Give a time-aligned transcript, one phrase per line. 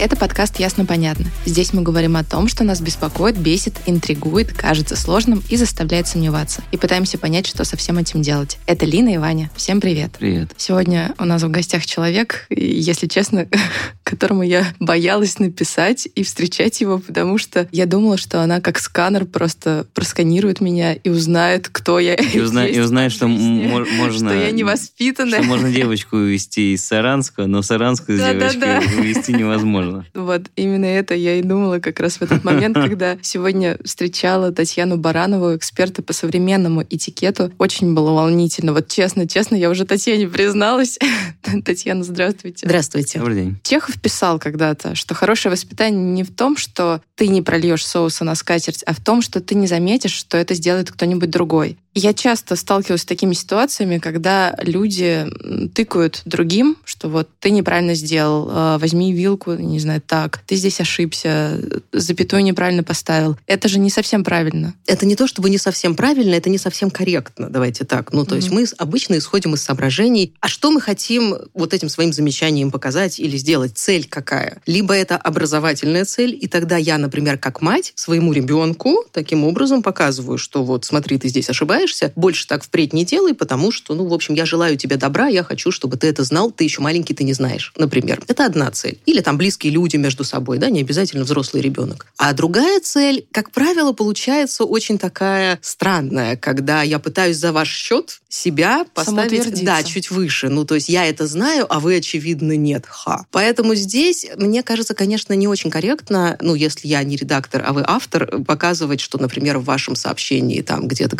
[0.00, 1.26] Это подкаст «Ясно-понятно».
[1.44, 6.62] Здесь мы говорим о том, что нас беспокоит, бесит, интригует, кажется сложным и заставляет сомневаться.
[6.72, 8.56] И пытаемся понять, что со всем этим делать.
[8.66, 9.50] Это Лина и Ваня.
[9.54, 10.12] Всем привет.
[10.18, 10.52] Привет.
[10.56, 13.46] Сегодня у нас в гостях человек, если честно,
[14.02, 19.26] которому я боялась написать и встречать его, потому что я думала, что она как сканер
[19.26, 24.10] просто просканирует меня и узнает, кто я И, узна- и узнает, что можно...
[24.30, 25.40] что я невоспитанная.
[25.40, 28.80] Что можно девочку увезти из Саранска, но Саранскую с Да-да-да.
[28.80, 29.89] девочкой увезти невозможно.
[30.14, 34.96] Вот именно это я и думала как раз в этот момент, когда сегодня встречала Татьяну
[34.96, 37.52] Баранову, эксперта по современному этикету.
[37.58, 38.72] Очень было волнительно.
[38.72, 40.98] Вот честно, честно, я уже Татьяне призналась.
[41.64, 42.66] Татьяна, здравствуйте.
[42.66, 43.18] Здравствуйте.
[43.18, 43.60] Добрый день.
[43.62, 48.34] Чехов писал когда-то, что хорошее воспитание не в том, что ты не прольешь соуса на
[48.34, 51.76] скатерть, а в том, что ты не заметишь, что это сделает кто-нибудь другой.
[51.94, 55.26] Я часто сталкиваюсь с такими ситуациями, когда люди
[55.74, 60.80] тыкают другим, что вот ты неправильно сделал, э, возьми вилку, не знаю, так, ты здесь
[60.80, 61.60] ошибся,
[61.92, 63.36] запятую неправильно поставил.
[63.46, 64.74] Это же не совсем правильно.
[64.86, 68.12] Это не то, чтобы не совсем правильно, это не совсем корректно, давайте так.
[68.12, 68.60] Ну, то есть Мгм.
[68.60, 73.36] мы обычно исходим из соображений, а что мы хотим вот этим своим замечанием показать или
[73.36, 74.62] сделать, цель какая.
[74.64, 80.38] Либо это образовательная цель, и тогда я, например, как мать своему ребенку таким образом показываю,
[80.38, 81.79] что вот смотри, ты здесь ошибаешься,
[82.16, 85.42] больше так впредь не делай, потому что, ну, в общем, я желаю тебе добра, я
[85.42, 88.22] хочу, чтобы ты это знал, ты еще маленький, ты не знаешь, например.
[88.28, 88.98] Это одна цель.
[89.06, 92.06] Или там близкие люди между собой, да, не обязательно взрослый ребенок.
[92.16, 98.20] А другая цель, как правило, получается очень такая странная, когда я пытаюсь за ваш счет
[98.28, 100.48] себя поставить, да, чуть выше.
[100.48, 102.84] Ну, то есть я это знаю, а вы, очевидно, нет.
[102.86, 103.26] Ха.
[103.30, 107.82] Поэтому здесь, мне кажется, конечно, не очень корректно, ну, если я не редактор, а вы
[107.86, 111.16] автор, показывать, что, например, в вашем сообщении там где-то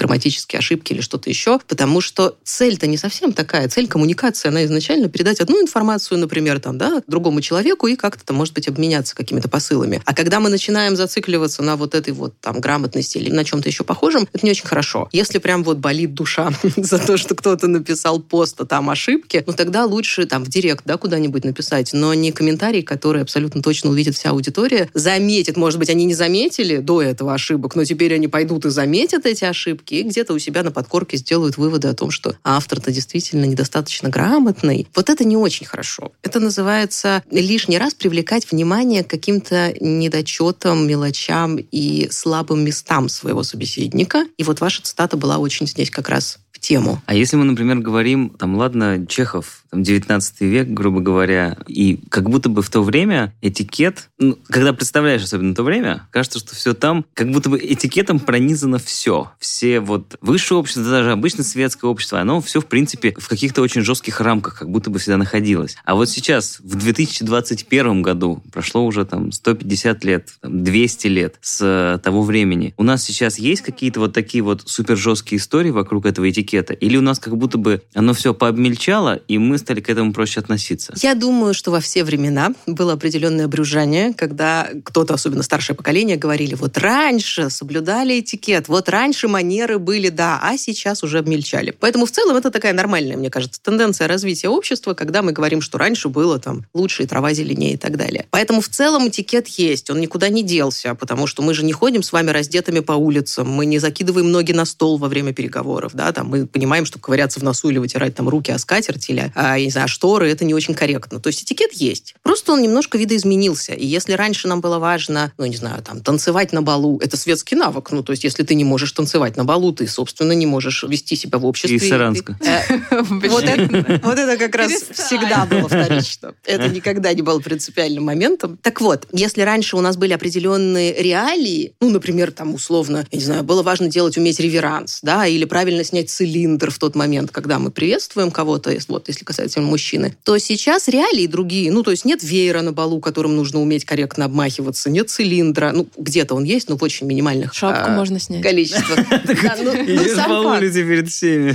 [0.50, 3.68] грамматические ошибки или что-то еще, потому что цель-то не совсем такая.
[3.68, 8.36] Цель коммуникации, она изначально передать одну информацию, например, там, да, другому человеку и как-то там,
[8.36, 10.02] может быть, обменяться какими-то посылами.
[10.04, 13.84] А когда мы начинаем зацикливаться на вот этой вот там грамотности или на чем-то еще
[13.84, 15.08] похожем, это не очень хорошо.
[15.12, 19.52] Если прям вот болит душа за то, что кто-то написал пост, а там ошибки, ну
[19.52, 24.16] тогда лучше там в директ, да, куда-нибудь написать, но не комментарий, который абсолютно точно увидит
[24.16, 28.64] вся аудитория, заметит, может быть, они не заметили до этого ошибок, но теперь они пойдут
[28.64, 32.34] и заметят эти ошибки, и где-то у себя на подкорке сделают выводы о том, что
[32.42, 34.88] автор-то действительно недостаточно грамотный.
[34.94, 36.12] Вот это не очень хорошо.
[36.22, 44.24] Это называется лишний раз привлекать внимание к каким-то недочетам, мелочам и слабым местам своего собеседника.
[44.36, 47.02] И вот ваша цитата была очень здесь как раз тему.
[47.06, 52.28] А если мы, например, говорим, там, ладно, Чехов, там, 19 век, грубо говоря, и как
[52.28, 56.74] будто бы в то время этикет, ну, когда представляешь особенно то время, кажется, что все
[56.74, 59.30] там, как будто бы этикетом пронизано все.
[59.38, 63.82] Все вот высшее общество, даже обычно светское общество, оно все, в принципе, в каких-то очень
[63.82, 65.76] жестких рамках, как будто бы всегда находилось.
[65.84, 72.00] А вот сейчас, в 2021 году, прошло уже там 150 лет, там, 200 лет с
[72.02, 76.28] того времени, у нас сейчас есть какие-то вот такие вот супер жесткие истории вокруг этого
[76.28, 76.49] этикета?
[76.58, 80.40] Или у нас как будто бы оно все пообмельчало, и мы стали к этому проще
[80.40, 80.94] относиться?
[81.00, 86.54] Я думаю, что во все времена было определенное брюзжание, когда кто-то, особенно старшее поколение, говорили,
[86.54, 91.74] вот раньше соблюдали этикет, вот раньше манеры были, да, а сейчас уже обмельчали.
[91.78, 95.78] Поэтому в целом это такая нормальная, мне кажется, тенденция развития общества, когда мы говорим, что
[95.78, 98.26] раньше было там лучше, и трава зеленее и так далее.
[98.30, 102.02] Поэтому в целом этикет есть, он никуда не делся, потому что мы же не ходим
[102.02, 106.12] с вами раздетыми по улицам, мы не закидываем ноги на стол во время переговоров, да,
[106.12, 109.58] там мы понимаем, что ковыряться в носу или вытирать там руки о скатерть или, а,
[109.58, 111.20] я не знаю, шторы, это не очень корректно.
[111.20, 112.14] То есть этикет есть.
[112.22, 113.72] Просто он немножко видоизменился.
[113.72, 117.56] И если раньше нам было важно, ну, не знаю, там, танцевать на балу, это светский
[117.56, 117.90] навык.
[117.90, 121.16] Ну, то есть если ты не можешь танцевать на балу, ты, собственно, не можешь вести
[121.16, 121.76] себя в обществе.
[121.76, 122.38] Из Саранска.
[122.40, 126.34] Э, Вот это, вот это как раз всегда было вторично.
[126.44, 128.58] Это никогда не было принципиальным моментом.
[128.62, 133.24] Так вот, если раньше у нас были определенные реалии, ну, например, там, условно, я не
[133.24, 137.58] знаю, было важно делать, уметь реверанс, да, или правильно снять цилиндр в тот момент, когда
[137.58, 141.70] мы приветствуем кого-то, если- вот, если касательно мужчины, то сейчас реалии другие.
[141.72, 145.72] Ну, то есть нет веера на балу, которым нужно уметь корректно обмахиваться, нет цилиндра.
[145.72, 148.42] Ну, где-то он есть, но в очень минимальных Шапку а, можно снять.
[148.42, 148.98] количествах.
[149.42, 151.54] Да, ну, ну, Идешь по улице перед всеми.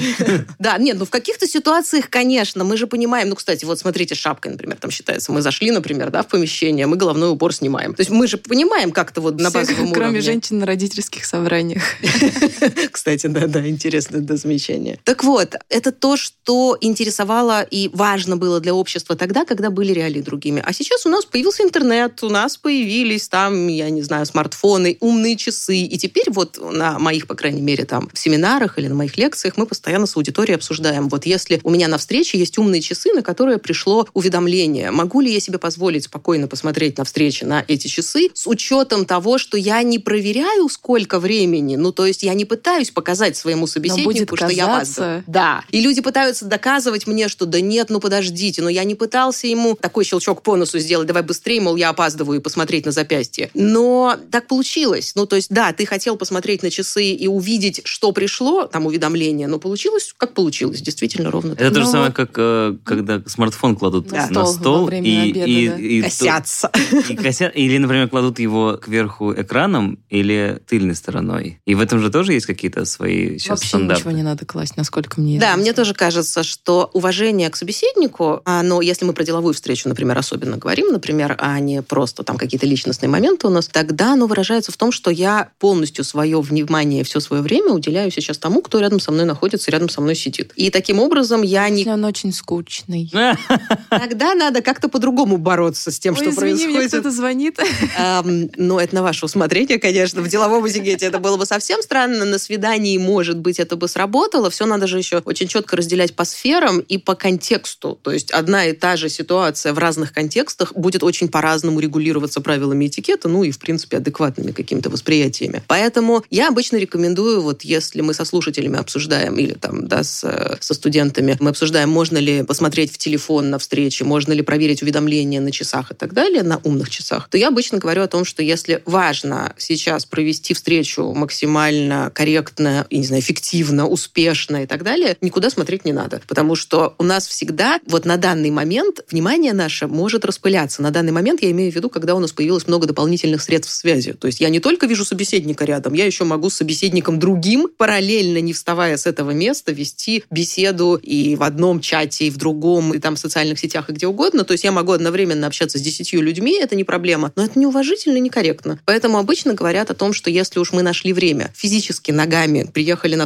[0.59, 4.51] Да, нет, ну в каких-то ситуациях, конечно, мы же понимаем, ну, кстати, вот смотрите, шапкой,
[4.53, 7.93] например, там считается, мы зашли, например, да, в помещение, мы головной убор снимаем.
[7.93, 10.21] То есть мы же понимаем как-то вот на Все, базовом Кроме уровне.
[10.21, 11.83] женщин на родительских собраниях.
[12.91, 14.99] Кстати, да, да, интересное да, замечание.
[15.03, 20.21] Так вот, это то, что интересовало и важно было для общества тогда, когда были реалии
[20.21, 20.61] другими.
[20.65, 25.35] А сейчас у нас появился интернет, у нас появились там, я не знаю, смартфоны, умные
[25.35, 25.77] часы.
[25.77, 29.57] И теперь вот на моих, по крайней мере, там в семинарах или на моих лекциях
[29.57, 31.09] мы постоянно с аудиторией обсуждаем.
[31.09, 35.31] Вот если у меня на встрече есть умные часы, на которые пришло уведомление, могу ли
[35.33, 39.83] я себе позволить спокойно посмотреть на встрече на эти часы с учетом того, что я
[39.83, 44.65] не проверяю, сколько времени, ну, то есть я не пытаюсь показать своему собеседнику, что я
[44.75, 45.23] опаздываю.
[45.27, 45.63] Да.
[45.71, 49.75] И люди пытаются доказывать мне, что да нет, ну подождите, но я не пытался ему
[49.79, 53.49] такой щелчок по носу сделать, давай быстрее, мол, я опаздываю и посмотреть на запястье.
[53.53, 55.13] Но так получилось.
[55.15, 59.47] Ну, то есть, да, ты хотел посмотреть на часы и увидеть, что пришло, там уведомление,
[59.47, 61.73] но получилось, как получилось, действительно ровно Это так.
[61.73, 64.27] то же Ну, самое, как э, когда смартфон кладут Да.
[64.29, 65.75] на Стол стол во время и, обеда, и, да.
[65.77, 66.71] и Косятся.
[67.09, 71.59] и косят, или, например, кладут его кверху экраном или тыльной стороной.
[71.65, 74.01] И в этом же тоже есть какие-то свои сейчас Вообще стандарты.
[74.01, 78.63] ничего не надо класть, насколько мне Да, мне тоже кажется, что уважение к собеседнику, а,
[78.63, 82.65] но если мы про деловую встречу, например, особенно говорим, например, а не просто там какие-то
[82.65, 87.19] личностные моменты у нас, тогда оно выражается в том, что я полностью свое внимание, все
[87.19, 90.53] свое время уделяю сейчас тому, кто рядом со мной находится, рядом со мной сидит.
[90.55, 91.79] И таким образом я не...
[91.79, 93.11] Если он очень скучный.
[93.89, 96.91] Тогда надо как-то по-другому бороться с тем, Ой, что извини, мне происходит.
[96.91, 97.59] кто-то звонит.
[97.97, 100.21] Эм, ну, это на ваше усмотрение, конечно.
[100.21, 102.25] В деловом этикете это было бы совсем странно.
[102.25, 104.34] На свидании, может быть, это бы сработало.
[104.49, 107.99] Все надо же еще очень четко разделять по сферам и по контексту.
[108.01, 112.87] То есть одна и та же ситуация в разных контекстах будет очень по-разному регулироваться правилами
[112.87, 115.63] этикета, ну и, в принципе, адекватными какими-то восприятиями.
[115.67, 120.73] Поэтому я обычно рекомендую, вот если мы со слушателями обсуждаем или там, да, с, со
[120.73, 125.51] студентами, мы обсуждаем, можно ли посмотреть в телефон на встрече, можно ли проверить уведомления на
[125.51, 128.81] часах и так далее, на умных часах, то я обычно говорю о том, что если
[128.85, 135.49] важно сейчас провести встречу максимально корректно, я не знаю, эффективно, успешно и так далее, никуда
[135.49, 136.21] смотреть не надо.
[136.27, 140.81] Потому что у нас всегда, вот на данный момент, внимание наше может распыляться.
[140.81, 144.13] На данный момент я имею в виду, когда у нас появилось много дополнительных средств связи.
[144.13, 148.39] То есть я не только вижу собеседника рядом, я еще могу с собеседником другим, параллельно
[148.39, 152.99] не вставая с этого места, вести беседу и в одном чате, и в другом, и
[152.99, 154.43] там в социальных сетях, и где угодно.
[154.43, 157.31] То есть я могу одновременно общаться с десятью людьми, это не проблема.
[157.35, 158.79] Но это неуважительно и некорректно.
[158.85, 163.25] Поэтому обычно говорят о том, что если уж мы нашли время, физически ногами приехали на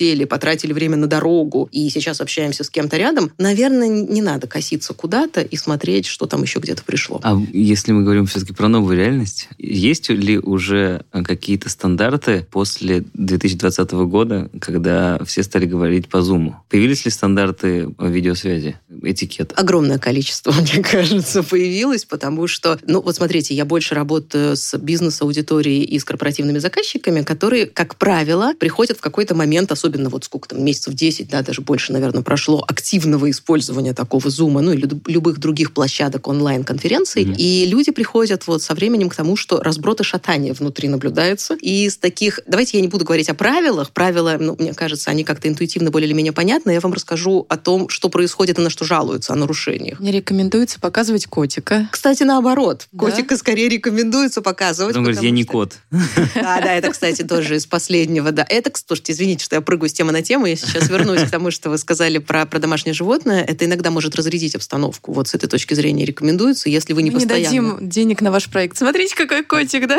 [0.00, 4.94] сели, потратили время на дорогу, и сейчас общаемся с кем-то рядом, наверное, не надо коситься
[4.94, 7.20] куда-то и смотреть, что там еще где-то пришло.
[7.22, 13.92] А если мы говорим все-таки про новую реальность, есть ли уже какие-то стандарты после 2020
[13.92, 16.54] года, когда все стали говорить по Zoom?
[16.70, 19.52] Появились ли стандарты видеосвязи, этикет?
[19.54, 25.84] Огромное количество, мне кажется, появилось, потому что, ну вот смотрите, я больше работаю с бизнес-аудиторией
[25.84, 30.64] и с корпоративными заказчиками, которые, как правило, приходят в какой-то момент, особенно вот сколько там,
[30.64, 35.38] месяцев 10, да, даже больше, наверное, прошло активного использования такого зума, ну и лю- любых
[35.38, 37.34] других площадок онлайн-конференций, Мгм.
[37.38, 41.54] и люди приходят вот со временем к тому, что разброд и шатание внутри наблюдается.
[41.60, 42.40] И из таких...
[42.46, 43.90] Давайте я не буду говорить о правилах.
[43.90, 46.70] Правила, ну, мне кажется, они как-то интуитивно более или менее понятны.
[46.72, 50.00] Я вам расскажу о том, что происходит и на что жалуются, о нарушениях.
[50.00, 51.88] Мне рекомендуется показывать котика.
[51.92, 52.88] Кстати, наоборот.
[52.92, 52.98] Да?
[53.06, 54.96] Котика скорее рекомендуется показывать.
[54.96, 55.74] Он говорит, я не что- кот.
[55.90, 58.32] Да, да, это, кстати, тоже из последнего.
[58.32, 60.44] Да, это, слушайте, извините, что я прыгаю с темы на тему.
[60.46, 63.42] Я сейчас вернусь к тому, что вы сказали про, про домашнее животное.
[63.42, 65.12] Это иногда может разрядить обстановку.
[65.12, 67.76] Вот с этой точки зрения рекомендуется, если вы не Мы не постоянно.
[67.76, 68.76] дадим денег на ваш проект.
[68.76, 69.98] Смотрите, какой котик, да?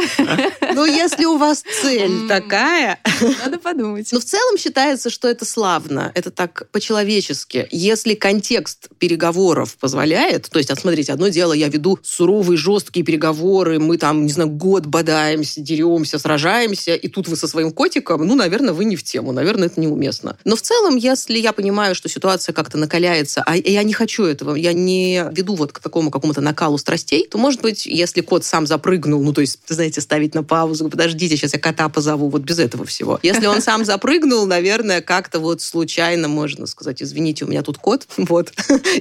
[0.74, 3.00] Ну, если у вас цель такая,
[3.44, 4.12] Надо подумать.
[4.12, 7.67] Но в целом считается, что это славно, это так по-человечески.
[7.72, 13.79] Если контекст переговоров позволяет, то есть, а смотрите, одно дело, я веду суровые, жесткие переговоры,
[13.79, 18.36] мы там, не знаю, год бодаемся, деремся, сражаемся, и тут вы со своим котиком, ну,
[18.36, 20.38] наверное, вы не в тему, наверное, это неуместно.
[20.46, 24.56] Но в целом, если я понимаю, что ситуация как-то накаляется, а я не хочу этого,
[24.56, 28.68] я не веду вот к такому какому-то накалу страстей, то, может быть, если кот сам
[28.68, 32.60] запрыгнул, ну, то есть, знаете, ставить на паузу, подождите, сейчас я кота позову, вот без
[32.60, 33.20] этого всего.
[33.24, 38.08] Если он сам запрыгнул, наверное, как-то вот случайно можно сказать, извините, у меня тут кот,
[38.18, 38.51] вот,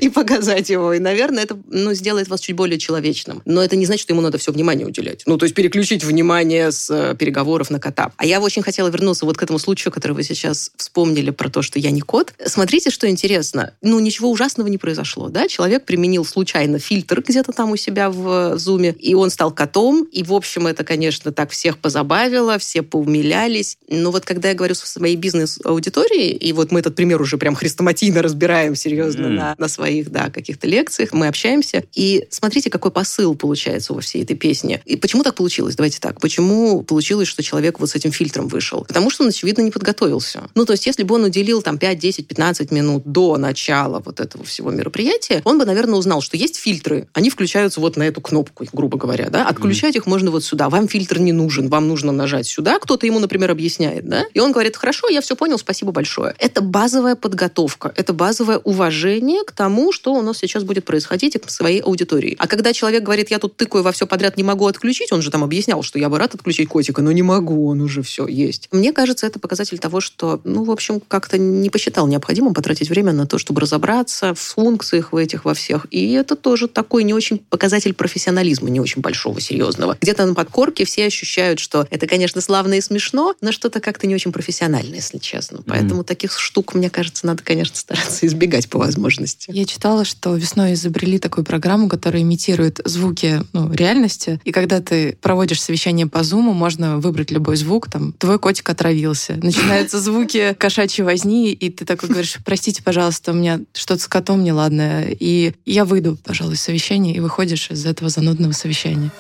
[0.01, 0.93] и показать его.
[0.95, 3.43] И, наверное, это, ну, сделает вас чуть более человечным.
[3.45, 5.23] Но это не значит, что ему надо все внимание уделять.
[5.27, 8.13] Ну, то есть переключить внимание с э, переговоров на кота.
[8.17, 11.63] А я очень хотела вернуться вот к этому случаю, который вы сейчас вспомнили про то,
[11.63, 12.33] что я не кот.
[12.45, 13.73] Смотрите, что интересно.
[13.83, 15.49] Ну, ничего ужасного не произошло, да?
[15.49, 20.05] Человек применил случайно фильтр где-то там у себя в зуме, и он стал котом.
[20.13, 23.79] И, в общем, это, конечно, так всех позабавило, все поумилялись.
[23.89, 27.55] Но вот когда я говорю со своей бизнес-аудиторией, и вот мы этот пример уже прям
[27.55, 29.37] хрестоматийно разбираем серьезно Мгм.
[29.37, 34.23] на, на своих, да, каких-то лекциях, мы общаемся, и смотрите, какой посыл получается во всей
[34.23, 34.83] этой песне.
[34.85, 35.77] И почему так получилось?
[35.77, 36.21] Давайте так.
[36.21, 38.85] Почему получилось, что человек вот с этим фильтром вышел?
[38.85, 40.43] Потому что он, очевидно, не подготовился.
[40.55, 44.21] Ну, то есть, если бы он уделил там 5, 10, 15 минут до начала вот
[44.21, 48.21] этого всего мероприятия, он бы, наверное, узнал, что есть фильтры, они включаются вот на эту
[48.21, 49.99] кнопку, грубо говоря, да, отключать mm.
[49.99, 53.51] их можно вот сюда, вам фильтр не нужен, вам нужно нажать сюда, кто-то ему, например,
[53.51, 56.35] объясняет, да, и он говорит, хорошо, я все понял, спасибо большое.
[56.39, 61.39] Это базовая подготовка, это базовое уважение к тому, что у нас сейчас будет происходить и
[61.39, 62.37] к своей аудитории.
[62.39, 65.31] А когда человек говорит, я тут тыкаю во все подряд, не могу отключить, он же
[65.31, 68.69] там объяснял, что я бы рад отключить котика, но не могу, он уже все есть.
[68.73, 73.13] Мне кажется, это показатель того, что, ну, в общем, как-то не посчитал необходимым потратить время
[73.13, 75.87] на то, чтобы разобраться в функциях в этих во всех.
[75.91, 79.97] И это тоже такой не очень показатель профессионализма, не очень большого, серьезного.
[80.01, 84.15] Где-то на подкорке все ощущают, что это, конечно, славно и смешно, но что-то как-то не
[84.15, 85.61] очень профессионально, если честно.
[85.67, 86.07] Поэтому mm-hmm.
[86.07, 89.51] таких штук, мне кажется, надо, конечно, стараться избегать по возможности.
[89.53, 94.41] Я читала, что весной изобрели такую программу, которая имитирует звуки ну, реальности.
[94.45, 97.91] И когда ты проводишь совещание по Zoom, можно выбрать любой звук.
[97.91, 99.39] Там, твой котик отравился.
[99.43, 104.43] Начинаются звуки кошачьей возни, и ты такой говоришь, простите, пожалуйста, у меня что-то с котом
[104.45, 105.17] неладное.
[105.19, 109.11] И я выйду, пожалуй, из совещания, и выходишь из этого занудного совещания.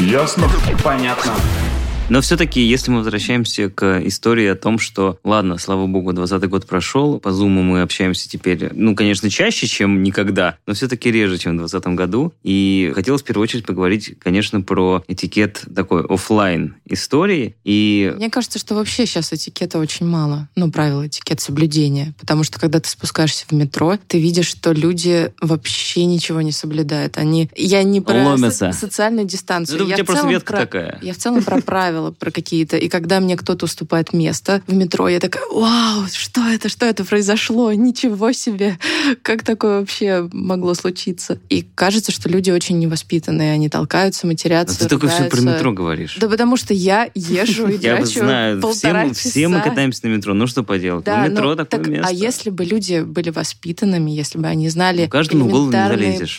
[0.00, 0.48] Ясно?
[0.84, 1.34] Понятно.
[2.08, 6.64] Но все-таки, если мы возвращаемся к истории о том, что, ладно, слава богу, 20 год
[6.64, 11.54] прошел, по Zoom мы общаемся теперь, ну, конечно, чаще, чем никогда, но все-таки реже, чем
[11.54, 12.32] в 2020 году.
[12.44, 17.56] И хотелось в первую очередь поговорить, конечно, про этикет такой офлайн истории.
[17.64, 18.12] И...
[18.16, 20.48] Мне кажется, что вообще сейчас этикета очень мало.
[20.54, 22.14] Ну, правила этикет соблюдения.
[22.20, 27.18] Потому что, когда ты спускаешься в метро, ты видишь, что люди вообще ничего не соблюдают.
[27.18, 27.50] Они...
[27.56, 28.70] Я не про Ломятся.
[28.70, 29.80] социальную дистанцию.
[29.80, 30.60] Ну, я у тебя просто ветка про...
[30.60, 30.98] такая.
[31.02, 32.76] Я в целом про правила правила про какие-то.
[32.76, 37.04] И когда мне кто-то уступает место в метро, я такая, вау, что это, что это
[37.04, 37.72] произошло?
[37.72, 38.78] Ничего себе!
[39.22, 41.38] Как такое вообще могло случиться?
[41.48, 45.72] И кажется, что люди очень невоспитанные, они толкаются, матерятся, а Ты только все про метро
[45.72, 46.16] говоришь.
[46.20, 50.46] Да потому что я езжу и Я знаю, все, все мы катаемся на метро, ну
[50.46, 51.04] что поделать?
[51.04, 52.08] Да, ну, метро ну, такое так, место.
[52.08, 55.08] А если бы люди были воспитанными, если бы они знали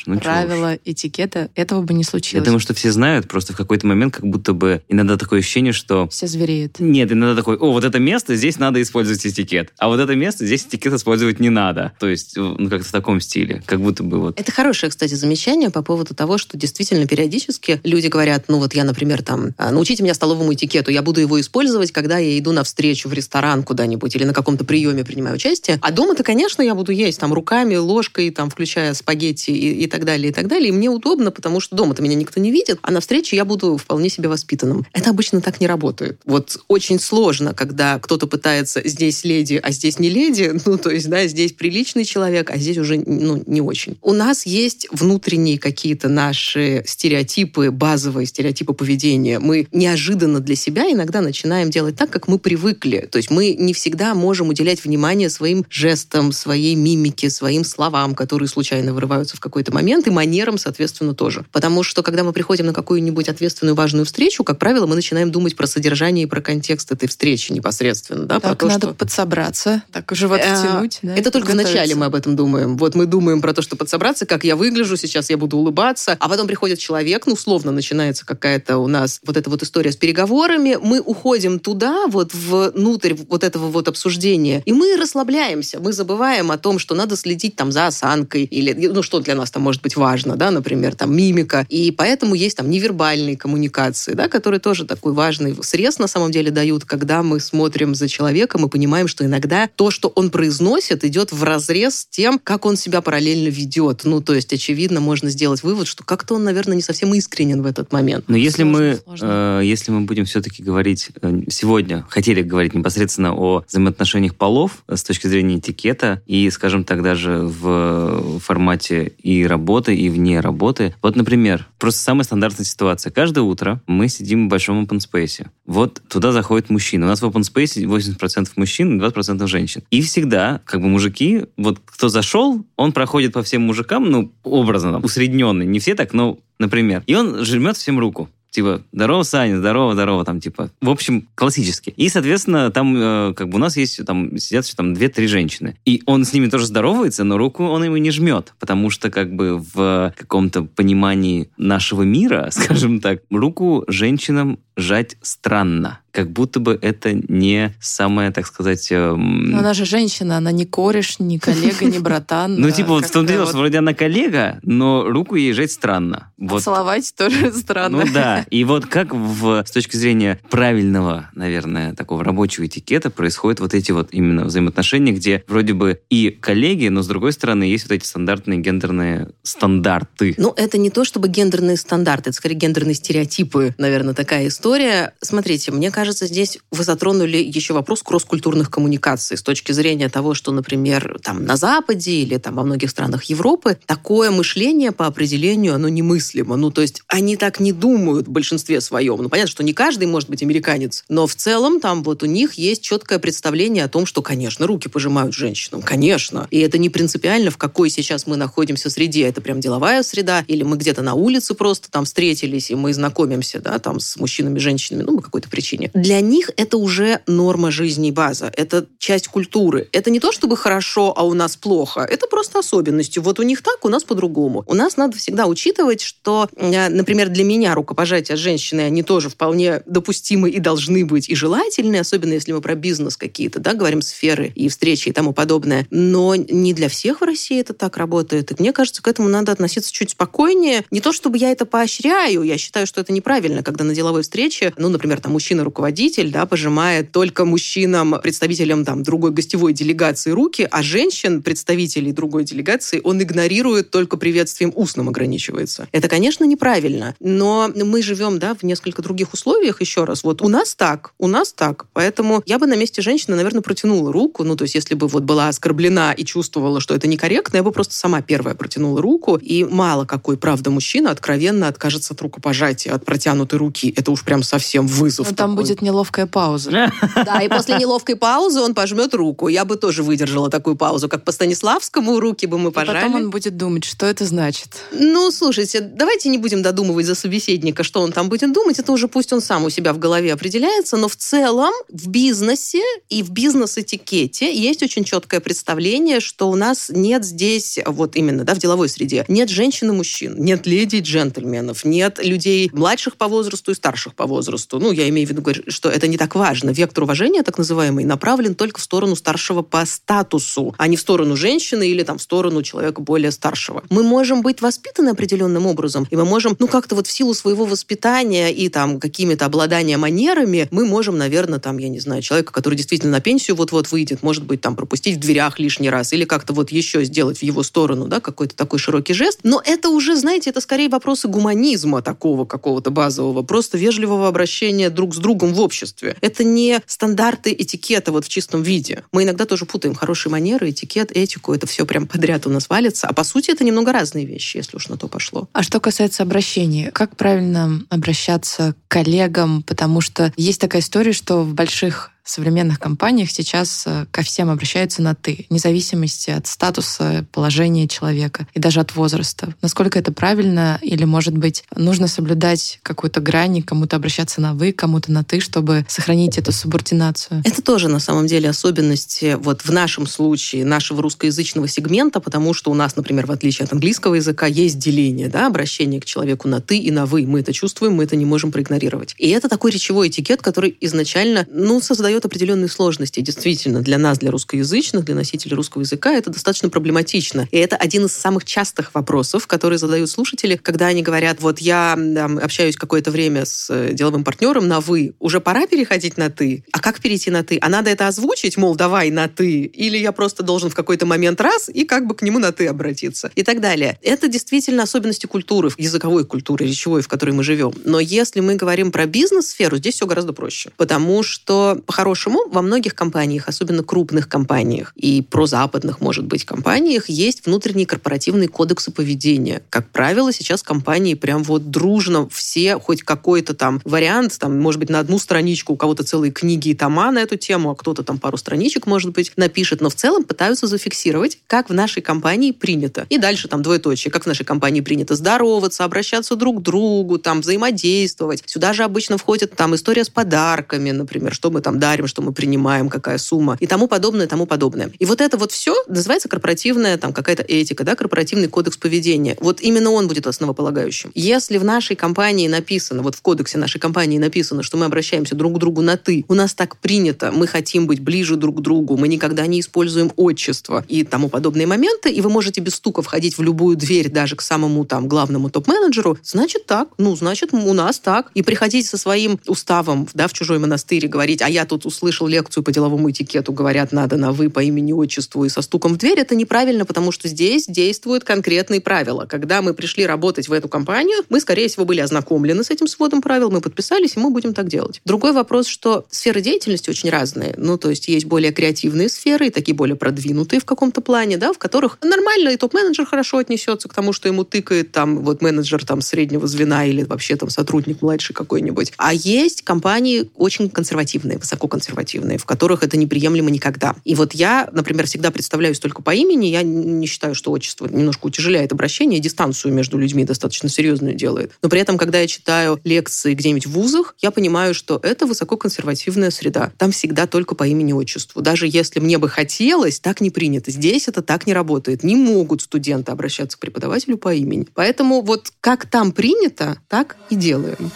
[0.06, 0.16] ну.
[0.16, 2.42] Ну, правила этикета, этого бы не случилось.
[2.42, 5.72] Я думаю, что все знают, просто в какой-то момент как будто бы иногда такое ощущение,
[5.72, 6.80] что все звереют.
[6.80, 10.46] Нет, иногда такой, о, вот это место, здесь надо использовать этикет, а вот это место,
[10.46, 11.94] здесь этикет использовать не надо.
[12.00, 14.40] То есть, ну, как-то в таком стиле, как будто бы вот...
[14.40, 18.84] Это хорошее, кстати, замечание по поводу того, что действительно периодически люди говорят, ну, вот я,
[18.84, 22.64] например, там, «А, научите меня столовому этикету, я буду его использовать, когда я иду на
[22.64, 25.80] встречу в ресторан куда-нибудь или на каком-то приеме принимаю участие.
[25.82, 30.04] А дома-то, конечно, я буду есть там руками, ложкой, там, включая спагетти и, и так
[30.04, 30.70] далее, и так далее.
[30.70, 33.78] И мне удобно, потому что дома-то меня никто не видит, а на встрече я буду
[33.78, 34.86] вполне себе воспитанным.
[34.94, 36.20] Это обычно так не работает.
[36.26, 41.10] Вот очень сложно, когда кто-то пытается здесь леди, а здесь не леди, ну, то есть,
[41.10, 43.98] да, здесь приличный человек, а здесь уже, ну, не очень.
[44.02, 49.40] У нас есть внутренние какие-то наши стереотипы, базовые стереотипы поведения.
[49.40, 53.08] Мы неожиданно для себя иногда начинаем делать так, как мы привыкли.
[53.12, 58.50] То есть мы не всегда можем уделять внимание своим жестам, своей мимике, своим словам, которые
[58.50, 61.46] случайно вырываются в какой-то момент, и манерам, соответственно, тоже.
[61.52, 65.56] Потому что, когда мы приходим на какую-нибудь ответственную, важную встречу, как правило, мы начинаем думать
[65.56, 68.26] про содержание и про контекст этой встречи непосредственно.
[68.26, 68.96] Да, так, про то, надо что...
[68.96, 71.00] подсобраться, так живот э, втянуть.
[71.02, 72.78] Да, это только в начале мы об этом думаем.
[72.78, 76.30] Вот мы думаем про то, что подсобраться, как я выгляжу, сейчас я буду улыбаться, а
[76.30, 80.78] потом приходит человек, ну, условно начинается какая-то у нас вот эта вот история с переговорами,
[80.82, 86.58] мы уходим туда, вот внутрь вот этого вот обсуждения, и мы расслабляемся, мы забываем о
[86.58, 89.96] том, что надо следить там за осанкой, или, ну, что для нас там может быть
[89.96, 95.14] важно, да, например, там мимика, и поэтому есть там невербальные коммуникации, да, которые тоже такой
[95.18, 99.68] важный срез на самом деле дают, когда мы смотрим за человеком и понимаем, что иногда
[99.68, 104.02] то, что он произносит, идет в разрез с тем, как он себя параллельно ведет.
[104.04, 107.66] Ну, то есть, очевидно, можно сделать вывод, что как-то он, наверное, не совсем искренен в
[107.66, 108.26] этот момент.
[108.28, 109.26] Но если сложно, мы, сложно.
[109.60, 114.96] Э, если мы будем все-таки говорить э, сегодня, хотели говорить непосредственно о взаимоотношениях полов э,
[114.96, 120.94] с точки зрения этикета и, скажем так, даже в формате и работы, и вне работы.
[121.02, 123.12] Вот, например, просто самая стандартная ситуация.
[123.12, 125.48] Каждое утро мы сидим в большом open space.
[125.66, 127.06] Вот туда заходит мужчина.
[127.06, 129.84] У нас в open space 80% мужчин и 20% женщин.
[129.90, 135.00] И всегда, как бы мужики, вот кто зашел, он проходит по всем мужикам, ну, образно,
[135.00, 135.66] усредненный.
[135.66, 137.04] Не все так, но, например.
[137.08, 141.94] И он жмет всем руку типа, здорово, Саня, здорово, здорово, там, типа, в общем, классически.
[141.96, 145.76] И, соответственно, там, э, как бы у нас есть, там, сидят еще там две-три женщины.
[145.86, 149.32] И он с ними тоже здоровается, но руку он ему не жмет, потому что, как
[149.32, 156.80] бы, в каком-то понимании нашего мира, скажем так, руку женщинам жать странно как будто бы
[156.82, 158.88] это не самое, так сказать...
[158.90, 159.52] Эм...
[159.52, 162.56] Но она же женщина, она не кореш, не коллега, не братан.
[162.56, 166.32] Ну, типа, вот в том дело, что вроде она коллега, но руку ей жать странно.
[166.40, 166.64] Вот.
[166.64, 168.04] Целовать тоже странно.
[168.04, 168.48] Ну да.
[168.50, 173.92] И вот как в, с точки зрения правильного, наверное, такого рабочего этикета происходят вот эти
[173.92, 178.06] вот именно взаимоотношения, где вроде бы и коллеги, но с другой стороны есть вот эти
[178.06, 180.34] стандартные гендерные стандарты.
[180.40, 185.14] Ну, это не то чтобы гендерные стандарты, это скорее гендерные стереотипы, наверное, такая история.
[185.22, 190.52] Смотрите, мне кажется, здесь вы затронули еще вопрос кросс-культурных коммуникаций с точки зрения того, что,
[190.52, 195.90] например, там на Западе или там во многих странах Европы такое мышление по определению, оно
[195.90, 196.56] немыслимо.
[196.56, 199.18] Ну, то есть они так не думают в большинстве своем.
[199.22, 202.54] Ну, понятно, что не каждый может быть американец, но в целом там вот у них
[202.54, 206.48] есть четкое представление о том, что, конечно, руки пожимают женщинам, конечно.
[206.52, 209.24] И это не принципиально, в какой сейчас мы находимся среде.
[209.24, 213.60] Это прям деловая среда, или мы где-то на улице просто там встретились, и мы знакомимся,
[213.60, 215.87] да, там с мужчинами, женщинами, ну, по какой-то причине.
[215.94, 218.52] Для них это уже норма жизни база.
[218.56, 219.90] Это часть культуры.
[219.92, 222.02] Это не то, чтобы хорошо, а у нас плохо.
[222.02, 223.20] Это просто особенности.
[223.20, 224.64] Вот у них так, у нас по-другому.
[224.68, 229.30] У нас надо всегда учитывать, что, э, например, для меня рукопожатия с женщиной, они тоже
[229.30, 234.02] вполне допустимы и должны быть, и желательны, особенно если мы про бизнес какие-то, да, говорим
[234.02, 235.88] сферы и встречи и тому подобное.
[235.90, 238.52] Но не для всех в России это так работает.
[238.52, 240.84] И мне кажется, к этому надо относиться чуть спокойнее.
[240.92, 244.74] Не то, чтобы я это поощряю, я считаю, что это неправильно, когда на деловой встрече,
[244.78, 245.36] ну, например, там
[245.78, 252.44] мужчина-руководитель, да, пожимает только мужчинам, представителям там другой гостевой делегации руки, а женщин, представителей другой
[252.44, 255.88] делегации, он игнорирует только приветствием устным ограничивается.
[255.92, 260.24] Это, конечно, неправильно, но мы живем, да, в несколько других условиях, еще раз.
[260.24, 261.86] Вот у нас так, у нас так.
[261.94, 264.44] Поэтому я бы на месте женщины, наверное, протянула руку.
[264.44, 267.72] Ну, то есть, если бы вот была оскорблена и чувствовала, что это некорректно, я бы
[267.72, 269.36] просто сама первая протянула руку.
[269.38, 273.94] И мало какой, правда, мужчина откровенно откажется от рукопожатия, от протянутой руки.
[273.96, 275.30] Это уж прям совсем вызов.
[275.30, 275.67] Но там такой.
[275.68, 276.72] Будет неловкая пауза.
[277.26, 279.48] Да, и после неловкой паузы он пожмет руку.
[279.48, 282.98] Я бы тоже выдержала такую паузу, как по Станиславскому руки бы мы пожали.
[282.98, 284.70] И потом он будет думать, что это значит.
[284.92, 288.80] Ну, слушайте, давайте не будем додумывать за собеседника, что он там будет думать.
[288.80, 290.98] Это уже пусть он сам у себя в голове определяется.
[290.98, 296.90] Но в целом в бизнесе и в бизнес-этикете есть очень четкое представление, что у нас
[296.90, 301.02] нет здесь, вот именно, да, в деловой среде, нет женщин и мужчин, нет леди и
[301.02, 304.80] джентльменов, нет людей младших по возрасту и старших по возрасту.
[304.80, 306.72] Ну, я имею в виду, что это не так важно.
[306.72, 311.36] Вектор уважения, так называемый, направлен только в сторону старшего по статусу, а не в сторону
[311.36, 313.84] женщины или там в сторону человека более старшего.
[313.90, 317.66] Мы можем быть воспитаны определенным образом, и мы можем, ну, как-то вот в силу своего
[317.66, 322.76] воспитания и там какими-то обладания манерами, мы можем, наверное, там, я не знаю, человека, который
[322.76, 326.54] действительно на пенсию вот-вот выйдет, может быть, там пропустить в дверях лишний раз или как-то
[326.54, 329.40] вот еще сделать в его сторону, да, какой-то такой широкий жест.
[329.44, 335.16] Но это уже, знаете, это скорее вопросы гуманизма такого какого-то базового, просто вежливого обращения друг
[335.16, 336.16] с другом в обществе.
[336.22, 339.04] Это не стандарты этикета вот в чистом виде.
[339.12, 341.54] Мы иногда тоже путаем хорошие манеры, этикет, этику.
[341.54, 343.08] Это все прям подряд у нас валится.
[343.08, 345.48] А по сути это немного разные вещи, если уж на то пошло.
[345.54, 349.64] А что касается обращений, как правильно обращаться к коллегам?
[349.64, 355.02] Потому что есть такая история, что в больших современных компаниях сейчас э, ко всем обращаются
[355.02, 359.54] на «ты», вне зависимости от статуса, положения человека и даже от возраста.
[359.62, 365.12] Насколько это правильно или, может быть, нужно соблюдать какую-то грань, кому-то обращаться на «вы», кому-то
[365.12, 367.42] на «ты», чтобы сохранить эту субординацию?
[367.46, 372.72] Это тоже, на самом деле, особенности вот в нашем случае нашего русскоязычного сегмента, потому что
[372.72, 376.62] у нас, например, в отличие от английского языка, есть деление, да, обращение к человеку на
[376.62, 377.26] «ты» и на «вы».
[377.26, 379.16] Мы это чувствуем, мы это не можем проигнорировать.
[379.18, 383.20] И это такой речевой этикет, который изначально, ну, создает создает определенные сложности.
[383.20, 387.48] Действительно, для нас, для русскоязычных, для носителей русского языка, это достаточно проблематично.
[387.52, 391.96] И это один из самых частых вопросов, которые задают слушатели, когда они говорят, вот я
[391.96, 396.64] там, общаюсь какое-то время с э, деловым партнером на «вы», уже пора переходить на «ты»,
[396.72, 397.60] а как перейти на «ты»?
[397.62, 401.40] А надо это озвучить, мол, давай на «ты», или я просто должен в какой-то момент
[401.42, 404.00] раз и как бы к нему на «ты» обратиться и так далее.
[404.02, 407.74] Это действительно особенности культуры, языковой культуры, речевой, в которой мы живем.
[407.86, 410.72] Но если мы говорим про бизнес-сферу, здесь все гораздо проще.
[410.78, 417.10] Потому что, по по-хорошему, во многих компаниях, особенно крупных компаниях и прозападных, может быть, компаниях,
[417.10, 419.62] есть внутренние корпоративные кодексы поведения.
[419.70, 424.90] Как правило, сейчас компании прям вот дружно все, хоть какой-то там вариант, там, может быть,
[424.90, 428.20] на одну страничку, у кого-то целые книги и тома на эту тему, а кто-то там
[428.20, 433.06] пару страничек, может быть, напишет, но в целом пытаются зафиксировать, как в нашей компании принято.
[433.10, 437.42] И дальше там двоеточие, как в нашей компании принято здороваться, обращаться друг к другу, там,
[437.42, 438.44] взаимодействовать.
[438.46, 442.22] Сюда же обычно входит там история с подарками, например, что мы там дарим говорим, что
[442.22, 444.92] мы принимаем, какая сумма и тому подобное, тому подобное.
[445.00, 449.36] И вот это вот все называется корпоративная там какая-то этика, да, корпоративный кодекс поведения.
[449.40, 451.12] Вот именно он будет основополагающим.
[451.16, 455.56] Если в нашей компании написано, вот в кодексе нашей компании написано, что мы обращаемся друг
[455.56, 458.98] к другу на «ты», у нас так принято, мы хотим быть ближе друг к другу,
[458.98, 463.38] мы никогда не используем отчество и тому подобные моменты, и вы можете без стука входить
[463.38, 468.00] в любую дверь, даже к самому там главному топ-менеджеру, значит так, ну, значит, у нас
[468.00, 468.32] так.
[468.36, 472.28] И приходить со своим уставом, да, в чужой монастырь и говорить, а я тут услышал
[472.28, 475.98] лекцию по деловому этикету, говорят, надо на «вы» по имени, отчеству и со стуком в
[475.98, 479.26] дверь, это неправильно, потому что здесь действуют конкретные правила.
[479.26, 483.22] Когда мы пришли работать в эту компанию, мы, скорее всего, были ознакомлены с этим сводом
[483.22, 485.02] правил, мы подписались, и мы будем так делать.
[485.06, 487.54] Другой вопрос, что сферы деятельности очень разные.
[487.58, 491.54] Ну, то есть есть более креативные сферы и такие более продвинутые в каком-то плане, да,
[491.54, 495.86] в которых нормально и топ-менеджер хорошо отнесется к тому, что ему тыкает там вот менеджер
[495.86, 498.94] там среднего звена или вообще там сотрудник младший какой-нибудь.
[498.98, 503.96] А есть компании очень консервативные, высококонсервативные, в которых это неприемлемо никогда.
[504.04, 508.28] И вот я, например, всегда представляюсь только по имени, я не считаю, что отчество немножко
[508.28, 511.52] утяжеляет обращение, дистанцию между людьми достаточно серьезную делает.
[511.62, 516.32] Но при этом, когда я читаю лекции где-нибудь в вузах, я понимаю, что это высококонсервативная
[516.32, 516.72] среда.
[516.78, 518.42] Там всегда только по имени-отчеству.
[518.42, 520.72] Даже если мне бы хотелось, так не принято.
[520.72, 522.04] Здесь это так не работает.
[522.04, 524.68] Не могут студенты обращаться к преподавателю по имени.
[524.74, 527.92] Поэтому вот как там принято, так и делаем.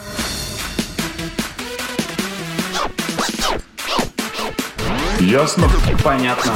[5.22, 5.70] Ясно?
[6.04, 6.52] Понятно.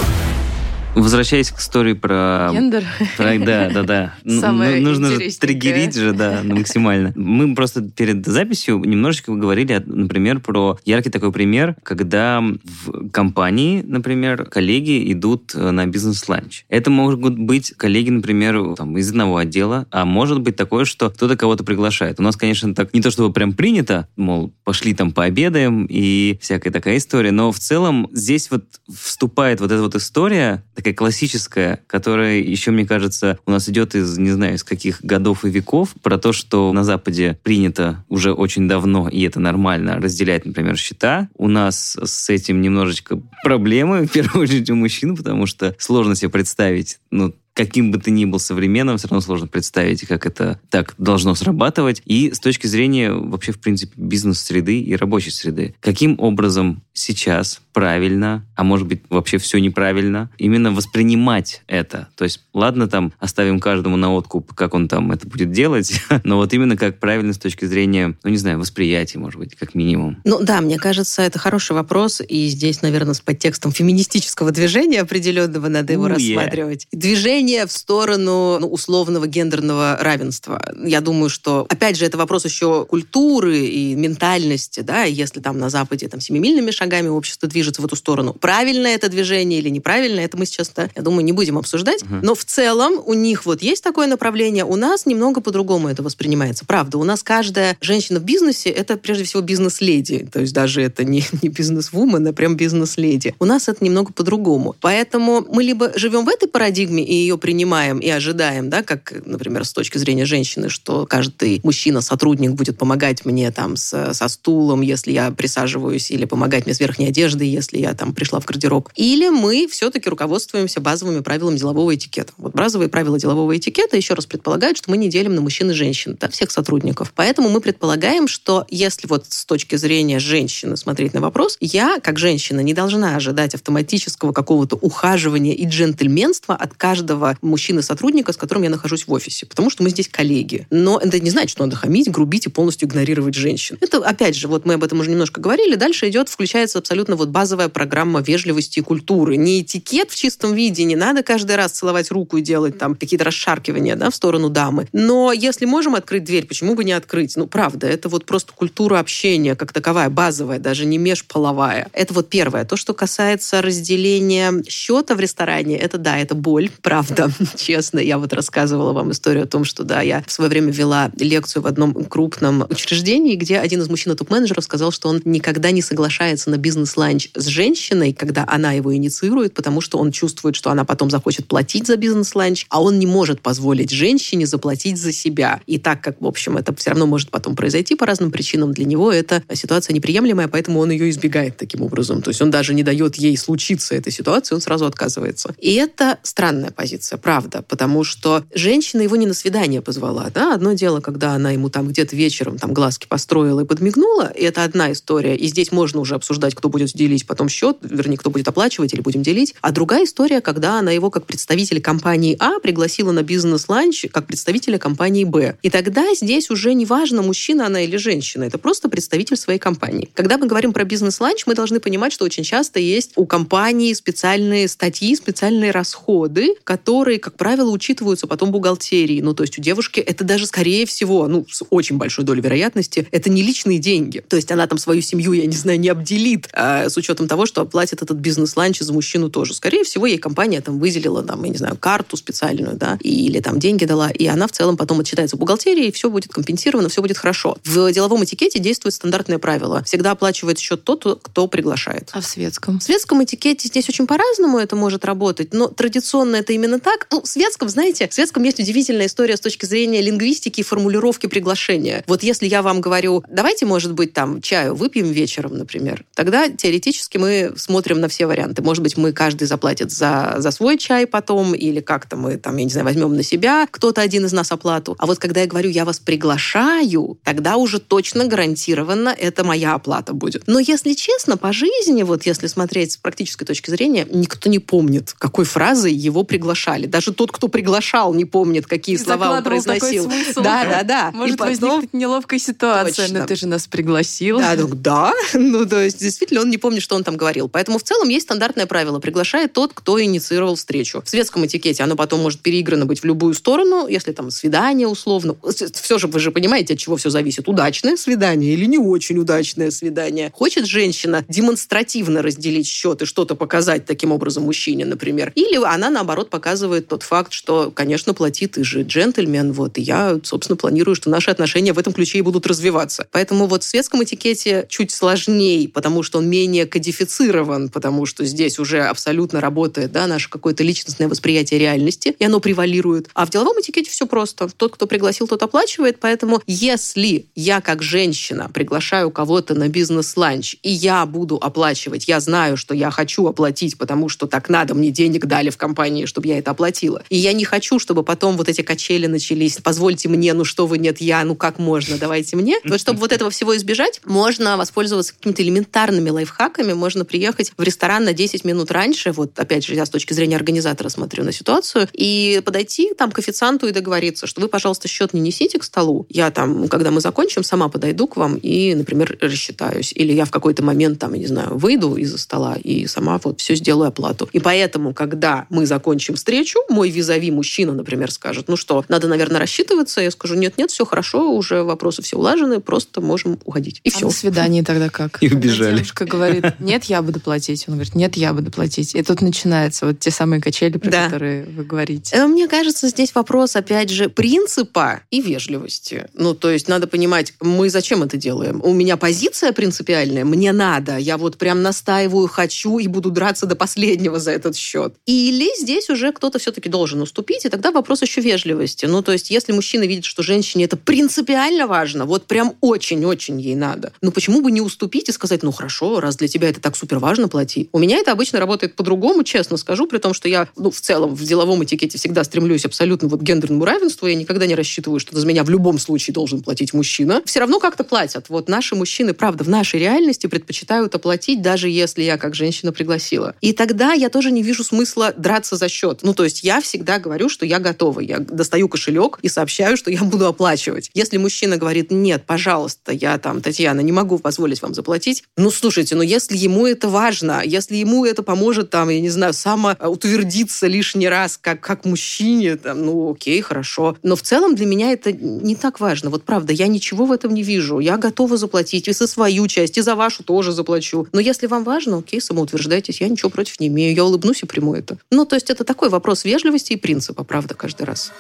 [0.95, 2.49] Возвращаясь к истории про...
[2.53, 2.83] Гендер.
[3.17, 4.15] про- да, да, да.
[4.23, 7.11] Ну, Самое ну, Нужно же триггерить же, да, ну, максимально.
[7.15, 14.45] Мы просто перед записью немножечко говорили, например, про яркий такой пример, когда в компании, например,
[14.45, 16.65] коллеги идут э, на бизнес-ланч.
[16.69, 21.35] Это могут быть коллеги, например, там, из одного отдела, а может быть такое, что кто-то
[21.35, 22.19] кого-то приглашает.
[22.19, 26.71] У нас, конечно, так не то чтобы прям принято, мол, пошли там пообедаем и всякая
[26.71, 32.37] такая история, но в целом здесь вот вступает вот эта вот история, такая классическая, которая
[32.37, 36.19] еще, мне кажется, у нас идет из, не знаю, из каких годов и веков, про
[36.19, 41.27] то, что на Западе принято уже очень давно, и это нормально, разделять, например, счета.
[41.37, 46.29] У нас с этим немножечко проблемы, в первую очередь у мужчин, потому что сложно себе
[46.29, 50.93] представить, ну, каким бы ты ни был современным, все равно сложно представить, как это так
[50.97, 52.01] должно срабатывать.
[52.05, 55.73] И с точки зрения вообще, в принципе, бизнес-среды и рабочей среды.
[55.79, 62.09] Каким образом сейчас правильно, а может быть вообще все неправильно, именно воспринимать это?
[62.15, 66.35] То есть, ладно, там оставим каждому на откуп, как он там это будет делать, но
[66.35, 70.17] вот именно как правильно с точки зрения, ну не знаю, восприятия, может быть, как минимум.
[70.25, 75.69] Ну да, мне кажется, это хороший вопрос, и здесь, наверное, с подтекстом феминистического движения определенного
[75.69, 76.13] надо его yeah.
[76.13, 76.87] рассматривать.
[76.91, 80.61] Движение в сторону ну, условного гендерного равенства.
[80.83, 85.69] Я думаю, что, опять же, это вопрос еще культуры и ментальности, да, если там на
[85.69, 88.33] Западе там семимильными шагами общество движется в эту сторону.
[88.33, 92.03] Правильно это движение или неправильно, это мы сейчас, я думаю, не будем обсуждать.
[92.03, 92.21] Мгм.
[92.21, 96.65] Но в целом у них вот есть такое направление, у нас немного по-другому это воспринимается.
[96.65, 100.27] Правда, у нас каждая женщина в бизнесе это прежде всего бизнес-леди.
[100.31, 103.35] То есть даже это не, не бизнес-вумен, а прям бизнес-леди.
[103.39, 104.75] У нас это немного по-другому.
[104.81, 109.65] Поэтому мы либо живем в этой парадигме и ее принимаем и ожидаем, да, как, например,
[109.65, 115.11] с точки зрения женщины, что каждый мужчина-сотрудник будет помогать мне там с- со стулом, если
[115.11, 118.89] я присаживаюсь, или помогать мне с верхней одеждой, если я там пришла в гардероб.
[118.95, 122.33] Или мы все-таки руководствуемся базовыми правилами делового этикета.
[122.37, 125.73] Вот базовые правила делового этикета еще раз предполагают, что мы не делим на мужчин и
[125.73, 127.11] женщин, да, всех сотрудников.
[127.15, 132.19] Поэтому мы предполагаем, что если вот с точки зрения женщины смотреть на вопрос, я, как
[132.19, 138.69] женщина, не должна ожидать автоматического какого-то ухаживания и джентльменства от каждого мужчины-сотрудника, с которым я
[138.69, 140.67] нахожусь в офисе, потому что мы здесь коллеги.
[140.69, 143.77] Но это не значит, что надо хамить, грубить и полностью игнорировать женщин.
[143.81, 147.29] Это, опять же, вот мы об этом уже немножко говорили, дальше идет, включается абсолютно вот
[147.29, 149.37] базовая программа вежливости и культуры.
[149.37, 153.25] Не этикет в чистом виде, не надо каждый раз целовать руку и делать там какие-то
[153.25, 154.87] расшаркивания да, в сторону дамы.
[154.93, 157.35] Но если можем открыть дверь, почему бы не открыть?
[157.35, 161.89] Ну, правда, это вот просто культура общения как таковая, базовая, даже не межполовая.
[161.93, 162.65] Это вот первое.
[162.65, 167.14] То, что касается разделения счета в ресторане, это да, это боль, правда,
[167.55, 167.99] честно.
[167.99, 171.63] Я вот рассказывала вам историю о том, что да, я в свое время вела лекцию
[171.63, 176.49] в одном крупном учреждении, где один из мужчин топ-менеджеров сказал, что он никогда не соглашается
[176.49, 181.09] на бизнес-ланч с женщиной, когда она его инициирует, потому что он чувствует, что она потом
[181.09, 185.61] захочет платить за бизнес-ланч, а он не может позволить женщине заплатить за себя.
[185.65, 188.85] И так как, в общем, это все равно может потом произойти по разным причинам, для
[188.85, 192.21] него эта ситуация неприемлемая, поэтому он ее избегает таким образом.
[192.21, 195.55] То есть он даже не дает ей случиться этой ситуации, он сразу отказывается.
[195.59, 197.04] И это странная позиция.
[197.05, 201.51] Меняется, правда, потому что женщина его не на свидание позвала, да, одно дело, когда она
[201.51, 205.71] ему там где-то вечером там глазки построила и подмигнула, и это одна история, и здесь
[205.71, 209.55] можно уже обсуждать, кто будет делить потом счет, вернее, кто будет оплачивать или будем делить,
[209.61, 214.77] а другая история, когда она его как представитель компании А пригласила на бизнес-ланч как представителя
[214.77, 215.57] компании Б.
[215.61, 220.09] И тогда здесь уже не важно, мужчина она или женщина, это просто представитель своей компании.
[220.13, 224.67] Когда мы говорим про бизнес-ланч, мы должны понимать, что очень часто есть у компании специальные
[224.67, 226.84] статьи, специальные расходы, которые,
[227.19, 229.21] как правило, учитываются потом бухгалтерии.
[229.21, 233.07] Ну, то есть у девушки это даже, скорее всего, ну, с очень большой долей вероятности,
[233.11, 234.19] это не личные деньги.
[234.19, 237.45] То есть она там свою семью, я не знаю, не обделит а, с учетом того,
[237.45, 239.53] что оплатит этот бизнес-ланч за мужчину тоже.
[239.53, 243.59] Скорее всего, ей компания там выделила, там, я не знаю, карту специальную, да, или там
[243.59, 247.01] деньги дала, и она в целом потом отчитается в бухгалтерии, и все будет компенсировано, все
[247.01, 247.57] будет хорошо.
[247.63, 249.83] В деловом этикете действует стандартное правило.
[249.83, 252.09] Всегда оплачивает счет тот, кто приглашает.
[252.13, 252.79] А в светском?
[252.79, 257.07] В светском этикете здесь очень по-разному это может работать, но традиционно это именно так.
[257.11, 261.27] Ну, в светском, знаете, в светском есть удивительная история с точки зрения лингвистики и формулировки
[261.27, 262.03] приглашения.
[262.07, 267.17] Вот если я вам говорю, давайте, может быть, там чаю выпьем вечером, например, тогда теоретически
[267.17, 268.61] мы смотрим на все варианты.
[268.61, 272.63] Может быть, мы каждый заплатит за, за свой чай потом, или как-то мы там, я
[272.63, 274.95] не знаю, возьмем на себя кто-то один из нас оплату.
[274.99, 280.13] А вот когда я говорю, я вас приглашаю, тогда уже точно гарантированно это моя оплата
[280.13, 280.43] будет.
[280.47, 285.13] Но если честно, по жизни, вот если смотреть с практической точки зрения, никто не помнит,
[285.17, 286.23] какой фразой его
[286.65, 286.85] приглашали.
[286.87, 290.09] Даже тот, кто приглашал, не помнит, какие И слова он произносил.
[290.35, 291.11] Да, да, да.
[291.13, 293.05] Может И потом- возникнуть неловкая ситуация.
[293.07, 293.19] Точно.
[293.19, 294.39] Но ты же нас пригласил.
[294.39, 295.13] Да, ну, да.
[295.33, 297.47] Ну, то есть, действительно, он не помнит, что он там говорил.
[297.49, 298.99] Поэтому в целом есть стандартное правило.
[298.99, 301.01] Приглашает тот, кто инициировал встречу.
[301.05, 305.35] В светском этикете оно потом может переиграно быть в любую сторону, если там свидание условно.
[305.73, 307.47] Все же, вы же понимаете, от чего все зависит.
[307.47, 310.31] Удачное свидание или не очень удачное свидание.
[310.33, 315.31] Хочет женщина демонстративно разделить счет и что-то показать таким образом мужчине, например.
[315.35, 316.54] Или она, наоборот, показывает
[316.87, 321.31] тот факт, что, конечно, плати ты же джентльмен, вот, и я, собственно, планирую, что наши
[321.31, 323.07] отношения в этом ключе и будут развиваться.
[323.11, 328.59] Поэтому вот в светском этикете чуть сложнее, потому что он менее кодифицирован, потому что здесь
[328.59, 333.09] уже абсолютно работает да, наше какое-то личностное восприятие реальности, и оно превалирует.
[333.13, 334.47] А в деловом этикете все просто.
[334.47, 335.99] Тот, кто пригласил, тот оплачивает.
[335.99, 342.57] Поэтому если я как женщина приглашаю кого-то на бизнес-ланч, и я буду оплачивать, я знаю,
[342.57, 346.37] что я хочу оплатить, потому что так надо, мне денег дали в компании, чтобы я
[346.37, 347.03] это оплатила.
[347.09, 349.57] И я не хочу, чтобы потом вот эти качели начались.
[349.63, 352.57] Позвольте мне, ну что вы, нет, я, ну как можно, давайте мне.
[352.65, 356.73] Вот чтобы вот этого всего избежать, можно воспользоваться какими-то элементарными лайфхаками.
[356.73, 360.35] Можно приехать в ресторан на 10 минут раньше, вот опять же, я с точки зрения
[360.35, 365.13] организатора смотрю на ситуацию, и подойти там к официанту и договориться, что вы, пожалуйста, счет
[365.13, 366.05] не несите к столу.
[366.09, 369.93] Я там, когда мы закончим, сама подойду к вам и, например, рассчитаюсь.
[369.93, 373.41] Или я в какой-то момент там, я не знаю, выйду из-за стола и сама вот
[373.41, 374.29] все сделаю оплату.
[374.33, 376.34] И поэтому, когда мы закончим встречу,
[376.69, 380.01] мой визави мужчина, например, скажет, ну что, надо, наверное, рассчитываться.
[380.01, 383.81] Я скажу, нет-нет, все хорошо, уже вопросы все улажены, просто можем уходить.
[383.83, 384.05] И А все.
[384.05, 385.21] на свидании тогда как?
[385.21, 385.75] И убежали.
[385.75, 387.65] Девушка говорит, нет, я буду платить.
[387.67, 388.95] Он говорит, нет, я буду платить.
[388.95, 391.05] И тут начинаются вот те самые качели, про Да.
[391.05, 392.15] которые вы говорите.
[392.15, 396.07] Э, Мне кажется, здесь вопрос, опять же, принципа и вежливости.
[396.13, 398.61] Ну, то есть надо понимать, мы зачем это делаем?
[398.63, 403.55] У меня позиция принципиальная, мне надо, я вот прям настаиваю, хочу и буду драться до
[403.55, 404.93] последнего за этот счет.
[405.05, 408.87] Или здесь уже кто-то все-таки должен уступить, и тогда вопрос еще вежливости.
[408.87, 413.53] Ну, то есть если мужчина видит, что женщине это принципиально важно, вот прям очень-очень ей
[413.53, 416.75] надо, ну почему бы не уступить и сказать, ну хорошо, раз для тебя это так
[416.75, 417.69] супер важно, плати.
[417.73, 421.13] У меня это обычно работает по-другому, честно скажу, при том, что я, ну, в целом
[421.13, 425.15] в деловом этикете всегда стремлюсь абсолютно вот к гендерному равенству, я никогда не рассчитываю, что
[425.15, 427.21] за меня в любом случае должен платить мужчина.
[427.25, 428.29] Все равно как-то платят.
[428.29, 433.35] Вот наши мужчины, правда, в нашей реальности предпочитают оплатить, даже если я как женщина пригласила.
[433.41, 435.99] И тогда я тоже не вижу смысла драться за счет.
[436.01, 437.99] Ну, то есть я всегда говорю, что я готова.
[437.99, 440.89] Я достаю кошелек и сообщаю, что я буду оплачивать.
[440.93, 445.23] Если мужчина говорит, нет, пожалуйста, я там, Татьяна, не могу позволить вам заплатить.
[445.37, 449.33] Ну, слушайте, ну если ему это важно, если ему это поможет, там, я не знаю,
[449.33, 453.97] самоутвердиться лишний раз, как, как мужчине, там, ну, окей, хорошо.
[454.03, 456.09] Но в целом для меня это не так важно.
[456.09, 457.79] Вот правда, я ничего в этом не вижу.
[457.79, 461.07] Я готова заплатить и за свою часть, и за вашу тоже заплачу.
[461.11, 463.95] Но если вам важно, окей, самоутверждайтесь, я ничего против не имею.
[463.95, 464.97] Я улыбнусь и приму это.
[465.11, 468.11] Ну, то есть это такой вопрос вежливости и принципа, правда, каждый раз.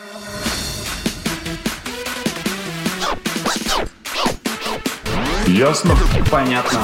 [5.47, 5.95] Ясно?
[6.31, 6.81] Понятно.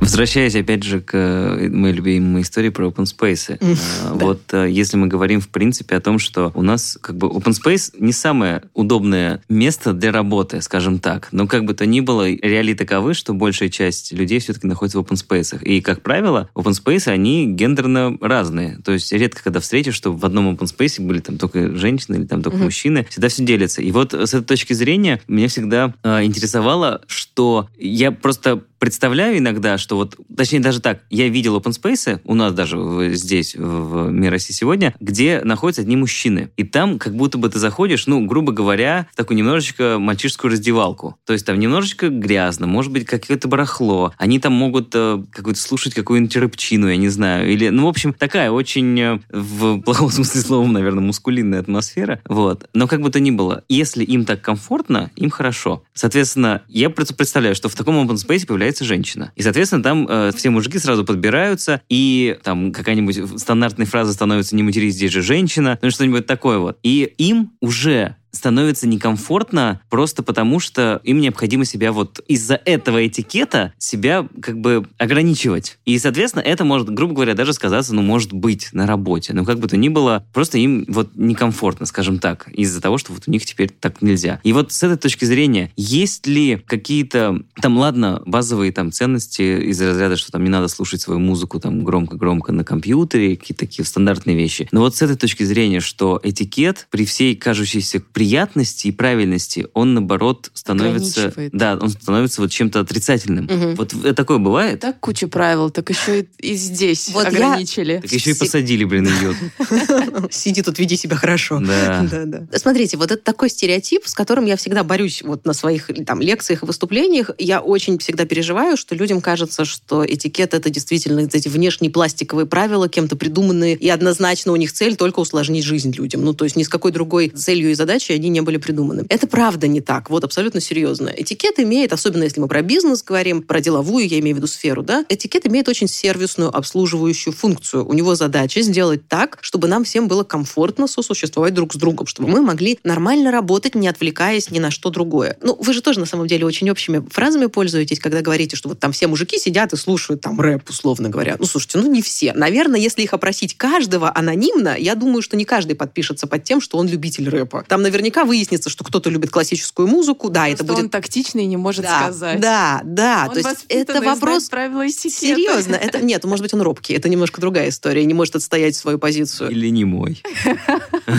[0.00, 3.58] Возвращаясь опять же к э, моей любимой истории про open space.
[4.06, 4.12] Да.
[4.14, 7.52] Вот э, если мы говорим в принципе о том, что у нас как бы open
[7.52, 11.28] space не самое удобное место для работы, скажем так.
[11.32, 15.02] Но как бы то ни было, реалии таковы, что большая часть людей все-таки находится в
[15.02, 15.62] open space.
[15.62, 18.78] И, как правило, open space, они гендерно разные.
[18.84, 22.24] То есть редко, когда встретишь, что в одном open space были там только женщины или
[22.24, 23.82] там только мужчины, всегда все делится.
[23.82, 29.78] И вот с этой точки зрения меня всегда э, интересовало, что я просто представляю иногда,
[29.78, 34.10] что вот, точнее даже так, я видел open space у нас даже здесь, в, в
[34.10, 36.50] «Мир России сегодня», где находятся одни мужчины.
[36.56, 41.16] И там как будто бы ты заходишь, ну, грубо говоря, в такую немножечко мальчишескую раздевалку.
[41.24, 44.12] То есть там немножечко грязно, может быть, какое-то барахло.
[44.18, 47.50] Они там могут э, какую-то слушать какую-нибудь рыбчину, я не знаю.
[47.50, 52.20] Или, ну, в общем, такая очень, э, в плохом смысле слова, наверное, мускулинная атмосфера.
[52.28, 52.68] Вот.
[52.74, 55.84] Но как бы то ни было, если им так комфортно, им хорошо.
[55.94, 59.32] Соответственно, я представляю, что в таком open space появляется женщина.
[59.36, 64.62] И, соответственно, там э, все мужики сразу подбираются, и там какая-нибудь стандартная фраза становится «не
[64.62, 66.78] матерись, здесь же женщина», ну что-нибудь такое вот.
[66.82, 73.72] И им уже становится некомфортно просто потому, что им необходимо себя вот из-за этого этикета
[73.78, 75.78] себя как бы ограничивать.
[75.84, 79.32] И, соответственно, это может, грубо говоря, даже сказаться, ну, может быть, на работе.
[79.32, 83.12] Но как бы то ни было, просто им вот некомфортно, скажем так, из-за того, что
[83.12, 84.40] вот у них теперь так нельзя.
[84.44, 89.80] И вот с этой точки зрения, есть ли какие-то, там, ладно, базовые там ценности из
[89.80, 94.36] разряда, что там не надо слушать свою музыку там громко-громко на компьютере, какие-то такие стандартные
[94.36, 94.68] вещи.
[94.72, 99.94] Но вот с этой точки зрения, что этикет при всей кажущейся приятности и правильности, он,
[99.94, 101.32] наоборот, становится...
[101.52, 103.44] Да, он становится вот чем-то отрицательным.
[103.44, 103.74] Мгм.
[103.76, 104.80] Вот такое бывает?
[104.80, 108.00] Так куча правил, так еще и, и здесь Вот я- ограничили.
[108.02, 110.32] Так еще и посадили, блин, идиот.
[110.32, 111.60] Сиди тут, веди себя хорошо.
[111.60, 112.04] Да.
[112.10, 112.58] Да, да.
[112.58, 116.64] Смотрите, вот это такой стереотип, с которым я всегда борюсь вот на своих там лекциях
[116.64, 117.30] и выступлениях.
[117.38, 122.88] Я очень всегда переживаю, что людям кажется, что этикет это действительно эти внешние пластиковые правила,
[122.88, 126.24] кем-то придуманные, и однозначно у них цель только усложнить жизнь людям.
[126.24, 129.04] Ну, то есть ни с какой другой целью и задачей они не были придуманы.
[129.08, 131.08] Это правда не так, вот абсолютно серьезно.
[131.08, 134.82] Этикет имеет, особенно если мы про бизнес говорим, про деловую, я имею в виду сферу,
[134.82, 137.86] да, этикет имеет очень сервисную, обслуживающую функцию.
[137.86, 142.28] У него задача сделать так, чтобы нам всем было комфортно сосуществовать друг с другом, чтобы
[142.28, 145.36] мы могли нормально работать, не отвлекаясь ни на что другое.
[145.40, 148.78] Ну, вы же тоже, на самом деле, очень общими фразами пользуетесь, когда говорите, что вот
[148.78, 151.36] там все мужики сидят и слушают там рэп, условно говоря.
[151.38, 152.32] Ну, слушайте, ну не все.
[152.32, 156.78] Наверное, если их опросить каждого анонимно, я думаю, что не каждый подпишется под тем, что
[156.78, 157.64] он любитель рэпа.
[157.68, 160.84] Там наверняка выяснится, что кто-то любит классическую музыку, да, это Просто будет...
[160.84, 162.40] он тактичный и не может да, сказать.
[162.40, 163.26] да, да.
[163.28, 164.88] Он То есть это вопрос правила.
[164.88, 166.94] Серьезно, это нет, может быть, он робкий.
[166.94, 169.50] Это немножко другая история, не может отстоять свою позицию.
[169.50, 170.22] Или не мой.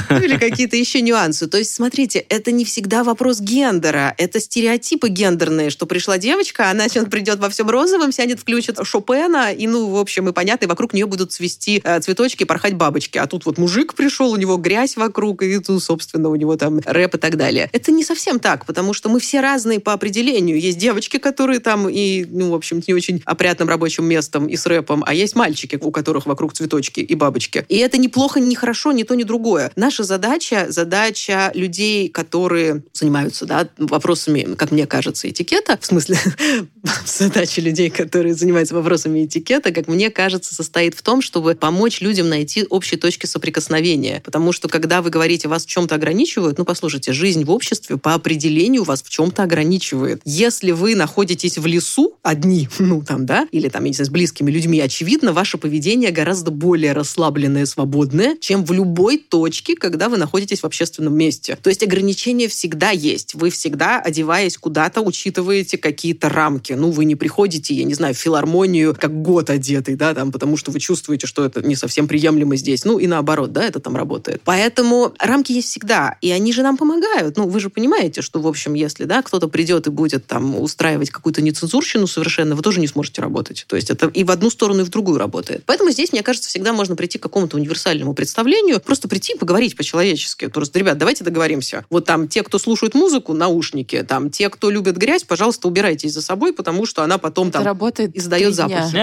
[0.10, 1.48] Ну, Или какие-то еще нюансы.
[1.48, 4.13] То есть, смотрите, это не всегда вопрос гендера.
[4.18, 9.52] Это стереотипы гендерные, что пришла девочка, она сейчас придет во всем розовом, сядет, включит Шопена,
[9.52, 13.18] и, ну, в общем, и понятно, и вокруг нее будут цвести э, цветочки, порхать бабочки.
[13.18, 16.67] А тут вот мужик пришел, у него грязь вокруг, и тут, собственно, у него там
[16.86, 17.70] рэп и так далее.
[17.72, 20.60] Это не совсем так, потому что мы все разные по определению.
[20.60, 24.66] Есть девочки, которые там и, ну, в общем, не очень опрятным рабочим местом и с
[24.66, 27.66] рэпом, а есть мальчики, у которых вокруг цветочки и бабочки.
[27.70, 29.72] И это неплохо, не хорошо, ни то, ни другое.
[29.76, 36.18] Наша задача, задача людей, которые занимаются да, вопросами, как мне кажется, этикета, в смысле,
[37.06, 42.30] задача людей, которые занимаются вопросами этикета, как мне кажется, состоит в том, чтобы помочь людям
[42.30, 44.22] найти общие точки соприкосновения.
[44.24, 48.13] Потому что, когда вы говорите, вас в чем-то ограничивают, ну, послушайте, жизнь в обществе по
[48.13, 50.22] определению вас в чем-то ограничивает.
[50.26, 54.10] Если вы находитесь в лесу одни, ну, там, да, или там, я не знаю, с
[54.10, 60.17] близкими людьми, очевидно, ваше поведение гораздо более расслабленное, свободное, чем в любой точке, когда вы
[60.17, 61.58] находитесь в общественном месте.
[61.62, 63.36] То есть ограничения всегда есть.
[63.36, 66.74] Вы всегда, одеваясь куда-то, учитываете какие-то рамки.
[66.74, 70.58] Ну, вы не приходите, я не знаю, в филармонию как год одетый, да, там, потому
[70.58, 72.86] что вы чувствуете, что это не совсем приемлемо здесь.
[72.86, 74.41] Ну, и наоборот, да, это там работает.
[74.43, 77.38] Поэтому рамки есть всегда, и они же нам помогают.
[77.38, 81.10] Ну, вы же понимаете, что, в общем, если, да, кто-то придет и будет там устраивать
[81.10, 83.66] какую-то нецензурщину совершенно, вы тоже не сможете работать.
[83.68, 85.64] То есть это и в одну сторону, и в другую работает.
[85.66, 89.76] Поэтому здесь, мне кажется, всегда можно прийти к какому-то универсальному представлению, просто прийти и поговорить
[89.76, 90.48] по-человечески.
[90.48, 91.86] Просто, ребят, давайте договоримся.
[91.90, 96.22] Вот там те, кто слушают музыку, наушники, там те, кто любит грязь, пожалуйста, убирайтесь за
[96.22, 98.98] собой, потому что она потом Это там работает издает запахи.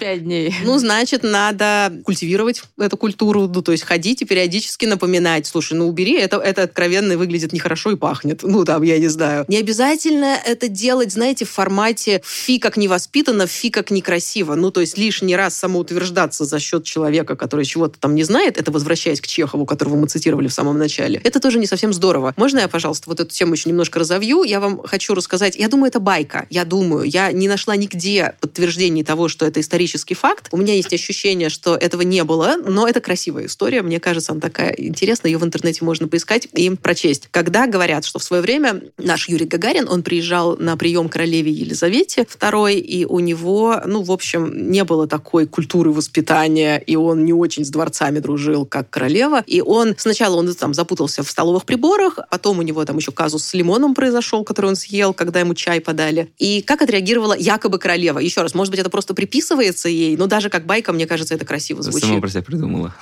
[0.00, 0.54] Пять дней.
[0.64, 5.88] Ну, значит, надо культивировать эту культуру, ну, то есть ходить и периодически напоминать, слушай, ну,
[5.88, 8.42] убери это, это откровенно выглядит нехорошо и пахнет.
[8.42, 9.44] Ну, там, я не знаю.
[9.48, 14.54] Не обязательно это делать, знаете, в формате фи как невоспитанно, фи как некрасиво.
[14.54, 18.70] Ну, то есть лишний раз самоутверждаться за счет человека, который чего-то там не знает, это
[18.70, 22.34] возвращаясь к Чехову, которого мы цитировали в самом начале, это тоже не совсем здорово.
[22.36, 24.42] Можно я, пожалуйста, вот эту тему еще немножко разовью?
[24.42, 25.56] Я вам хочу рассказать.
[25.56, 26.46] Я думаю, это байка.
[26.50, 27.04] Я думаю.
[27.04, 30.48] Я не нашла нигде подтверждений того, что это исторический факт.
[30.50, 33.82] У меня есть ощущение, что этого не было, но это красивая история.
[33.82, 35.30] Мне кажется, она такая интересная.
[35.30, 37.28] Ее в интернете можно поискать и прочесть.
[37.30, 42.22] Когда говорят, что в свое время наш Юрий Гагарин, он приезжал на прием королеве Елизавете
[42.22, 47.34] II, и у него, ну, в общем, не было такой культуры воспитания, и он не
[47.34, 49.44] очень с дворцами дружил, как королева.
[49.46, 53.44] И он сначала он там запутался в столовых приборах, потом у него там еще казус
[53.44, 56.30] с лимоном произошел, который он съел, когда ему чай подали.
[56.38, 58.20] И как отреагировала якобы королева?
[58.20, 61.44] Еще раз, может быть, это просто приписывается ей, но даже как байка, мне кажется, это
[61.44, 62.08] красиво звучит.
[62.08, 62.94] Сама про себя придумала.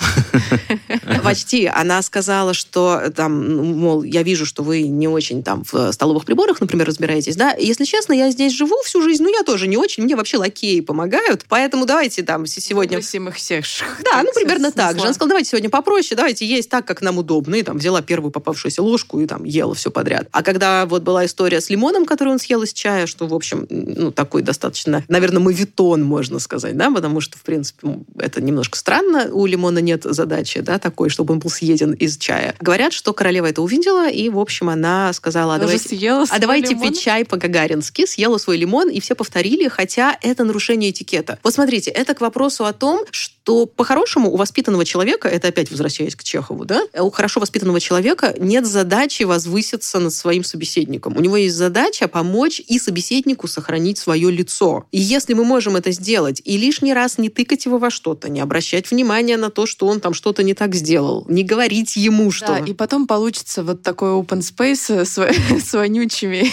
[1.25, 1.67] Почти.
[1.67, 6.25] Она сказала, что там, ну, мол, я вижу, что вы не очень там в столовых
[6.25, 7.53] приборах, например, разбираетесь, да?
[7.53, 10.81] Если честно, я здесь живу всю жизнь, ну, я тоже не очень, мне вообще лакеи
[10.81, 12.99] помогают, поэтому давайте там сегодня...
[12.99, 13.65] Высим их всех.
[14.05, 15.03] Да, ну, примерно так же.
[15.03, 18.31] Она сказала, давайте сегодня попроще, давайте есть так, как нам удобно, и там взяла первую
[18.31, 20.29] попавшуюся ложку и там ела все подряд.
[20.33, 23.67] А когда вот была история с лимоном, который он съел из чая, что, в общем,
[23.71, 29.29] ну, такой достаточно, наверное, мавитон, можно сказать, да, потому что, в принципе, это немножко странно,
[29.33, 32.55] у лимона нет задачи, да, такой, чтобы он был съеден из чая.
[32.61, 36.71] Говорят, что королева это увидела, и, в общем, она сказала, а давайте, съела а давайте
[36.71, 36.89] лимон?
[36.89, 41.39] пить чай по-гагарински, съела свой лимон, и все повторили, хотя это нарушение этикета.
[41.43, 46.17] Вот смотрите, это к вопросу о том, что по-хорошему у воспитанного человека, это опять возвращаясь
[46.17, 51.17] к Чехову, да, у хорошо воспитанного человека нет задачи возвыситься над своим собеседником.
[51.17, 54.87] У него есть задача помочь и собеседнику сохранить свое лицо.
[54.93, 58.41] И если мы можем это сделать, и лишний раз не тыкать его во что-то, не
[58.41, 62.47] обращать внимания на то, что он там что-то не так сделал, не говорить ему, что...
[62.47, 65.19] Да, и потом получится вот такой open space с,
[65.65, 66.45] с вонючими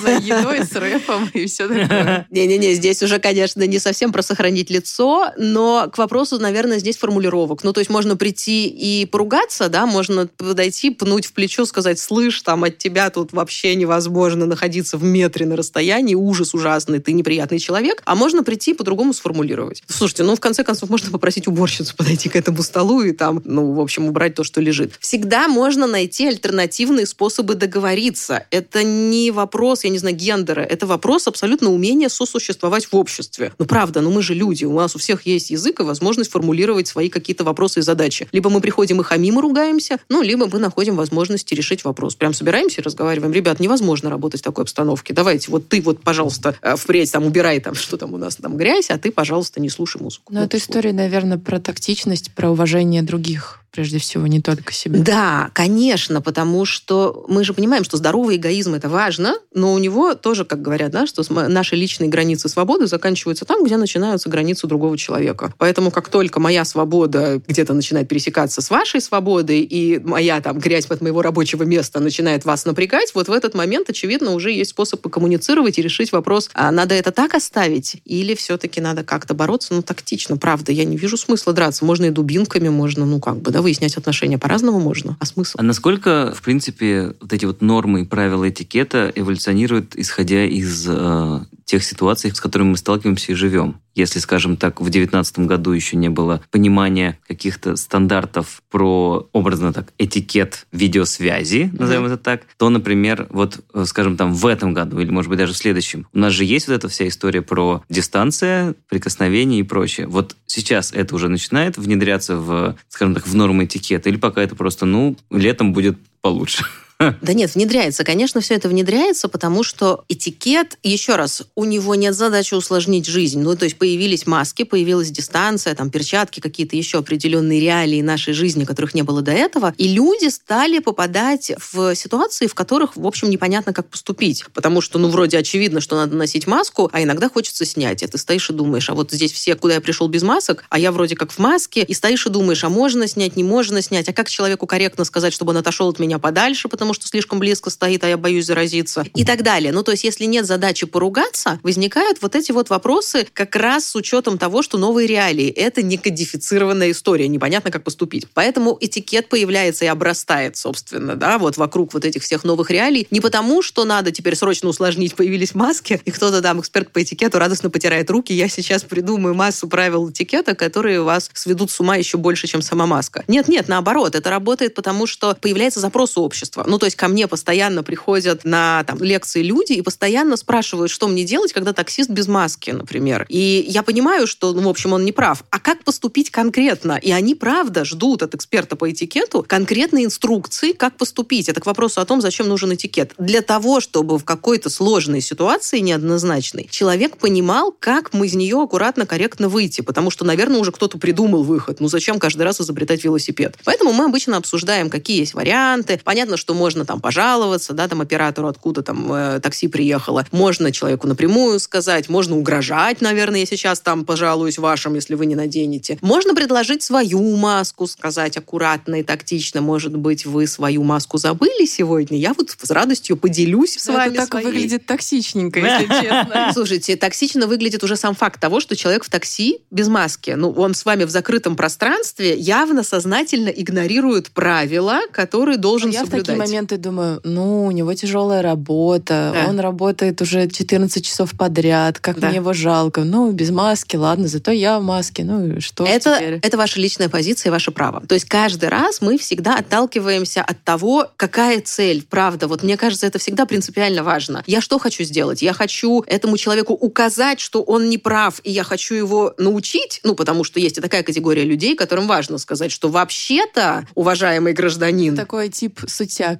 [0.00, 2.26] знаю, едой, с рэпом и все такое.
[2.30, 7.62] Не-не-не, здесь уже, конечно, не совсем про сохранить лицо, но к вопросу, наверное, здесь формулировок.
[7.62, 12.40] Ну, то есть можно прийти и поругаться, да, можно подойти, пнуть в плечо, сказать, слышь,
[12.42, 17.58] там от тебя тут вообще невозможно находиться в метре на расстоянии, ужас ужасный, ты неприятный
[17.58, 19.82] человек, а можно прийти и по-другому сформулировать.
[19.86, 23.72] Слушайте, ну, в конце концов, можно попросить уборщицу подойти к этому столу и там, ну,
[23.72, 24.94] в общем, убрать то, что лежит.
[25.00, 28.46] Всегда можно найти альтернативные способы договориться.
[28.50, 33.52] Это не вопрос, я не знаю, гендера, это вопрос абсолютно умения сосуществовать в обществе.
[33.58, 36.86] Ну, правда, ну мы же люди, у нас у всех есть язык и возможность формулировать
[36.86, 38.28] свои какие-то вопросы и задачи.
[38.32, 42.14] Либо мы приходим и хамим и ругаемся, ну, либо мы находим возможности решить вопрос.
[42.14, 43.32] Прям собираемся и разговариваем.
[43.32, 45.12] Ребят, невозможно работать в такой обстановке.
[45.12, 48.56] Давайте, вот ты вот, пожалуйста, э, впредь там убирай там, что там у нас там
[48.56, 50.32] грязь, а ты, пожалуйста, не слушай музыку.
[50.32, 50.58] Эта что.
[50.58, 55.00] история, наверное, про тактичность, про уважение других, прежде всего, не только себя.
[55.00, 60.14] Да, конечно, потому что мы же понимаем, что здоровый эгоизм это важно, но у него
[60.14, 64.98] тоже, как говорят, да, что наши личные границы свободы заканчиваются там, где начинаются границы другого
[64.98, 65.52] человека.
[65.58, 70.86] Поэтому как только моя свобода где-то начинает пересекаться с вашей свободой, и моя там грязь
[70.86, 75.00] от моего рабочего места начинает вас напрягать, вот в этот момент, очевидно, уже есть способ
[75.00, 79.82] покоммуницировать и решить вопрос, а надо это так оставить, или все-таки надо как-то бороться, ну,
[79.82, 80.72] тактично, правда.
[80.72, 81.84] Я не вижу смысла драться.
[81.84, 85.16] Можно и дубинками, можно, ну, как бы, да, выяснять отношения по-разному можно.
[85.20, 85.56] А смысл?
[85.58, 91.40] А насколько, в принципе, вот эти вот нормы и правила этикета эволюционируют, исходя из э,
[91.70, 93.80] тех ситуаций, с которыми мы сталкиваемся и живем?
[93.94, 99.92] Если, скажем так, в 2019 году еще не было понимания каких-то стандартов про, образно так,
[99.96, 105.10] этикет видеосвязи, назовем это так, то, например, вот, э, скажем, там в этом году или,
[105.10, 108.74] может быть, даже в следующем, у нас же есть вот эта вся история про дистанция,
[108.88, 110.08] прикосновение и прочее.
[110.08, 114.56] Вот сейчас это уже начинает внедряться в, скажем так, в нормы этикета, или пока это
[114.56, 116.64] просто, ну, летом будет получше?
[117.22, 118.04] Да нет, внедряется.
[118.04, 123.40] Конечно, все это внедряется, потому что этикет, еще раз, у него нет задачи усложнить жизнь.
[123.40, 128.64] Ну, то есть появились маски, появилась дистанция, там, перчатки, какие-то еще определенные реалии нашей жизни,
[128.64, 129.74] которых не было до этого.
[129.78, 134.44] И люди стали попадать в ситуации, в которых, в общем, непонятно, как поступить.
[134.52, 138.02] Потому что, ну, вроде очевидно, что надо носить маску, а иногда хочется снять.
[138.02, 140.78] И ты стоишь и думаешь, а вот здесь все, куда я пришел без масок, а
[140.78, 144.08] я вроде как в маске, и стоишь и думаешь, а можно снять, не можно снять,
[144.08, 147.38] а как человеку корректно сказать, чтобы он отошел от меня подальше, потому потому что слишком
[147.38, 149.70] близко стоит, а я боюсь заразиться и так далее.
[149.70, 153.94] Ну, то есть, если нет задачи поругаться, возникают вот эти вот вопросы как раз с
[153.94, 155.48] учетом того, что новые реалии.
[155.50, 158.26] Это не кодифицированная история, непонятно, как поступить.
[158.34, 163.06] Поэтому этикет появляется и обрастает, собственно, да, вот вокруг вот этих всех новых реалий.
[163.12, 167.38] Не потому, что надо теперь срочно усложнить, появились маски, и кто-то там, эксперт по этикету,
[167.38, 168.32] радостно потирает руки.
[168.32, 172.86] Я сейчас придумаю массу правил этикета, которые вас сведут с ума еще больше, чем сама
[172.86, 173.22] маска.
[173.28, 176.64] Нет, нет, наоборот, это работает потому, что появляется запрос у общества.
[176.66, 181.06] Ну, то есть ко мне постоянно приходят на там, лекции люди и постоянно спрашивают, что
[181.06, 183.26] мне делать, когда таксист без маски, например.
[183.28, 185.44] И я понимаю, что, ну, в общем, он не прав.
[185.50, 186.98] А как поступить конкретно?
[187.00, 191.48] И они, правда, ждут от эксперта по этикету конкретные инструкции, как поступить.
[191.48, 193.12] Это к вопросу о том, зачем нужен этикет.
[193.18, 199.04] Для того, чтобы в какой-то сложной ситуации, неоднозначной, человек понимал, как мы из нее аккуратно,
[199.06, 199.82] корректно выйти.
[199.82, 201.80] Потому что, наверное, уже кто-то придумал выход.
[201.80, 203.56] Ну, зачем каждый раз изобретать велосипед?
[203.64, 206.00] Поэтому мы обычно обсуждаем, какие есть варианты.
[206.02, 210.24] Понятно, что можно там пожаловаться, да, там оператору, откуда там э, такси приехало.
[210.32, 215.34] Можно человеку напрямую сказать, можно угрожать, наверное, я сейчас там пожалуюсь вашим, если вы не
[215.34, 215.98] наденете.
[216.00, 219.60] Можно предложить свою маску, сказать аккуратно и тактично.
[219.60, 222.18] Может быть, вы свою маску забыли сегодня?
[222.18, 224.46] Я вот с радостью поделюсь с вами Это так своей.
[224.46, 226.50] выглядит токсичненько, если честно.
[226.52, 230.30] Слушайте, токсично выглядит уже сам факт того, что человек в такси без маски.
[230.36, 236.04] Ну, он с вами в закрытом пространстве явно сознательно игнорирует правила, которые должен Я в
[236.04, 236.26] соблюдать.
[236.26, 239.46] такие моменты думаю, ну, у него тяжелая работа, Да.
[239.48, 242.28] он работает уже 14 часов подряд, как Да.
[242.28, 243.04] мне его жалко.
[243.04, 246.38] Ну, без маски, ладно, зато я в маске, ну и что Это, теперь?
[246.42, 248.02] это ваша личная позиция и ваше право.
[248.06, 252.04] То есть каждый раз мы всегда отталкиваемся от того, какая цель.
[252.08, 254.42] Правда, вот мне кажется, это всегда принципиально важно.
[254.46, 255.42] Я что хочу сделать?
[255.42, 260.14] Я хочу этому человеку указать, что он не прав, и я хочу его научить, ну,
[260.14, 265.48] потому что есть и такая категория людей, которым важно сказать, что вообще-то, уважаемый гражданин, Такой
[265.48, 265.80] тип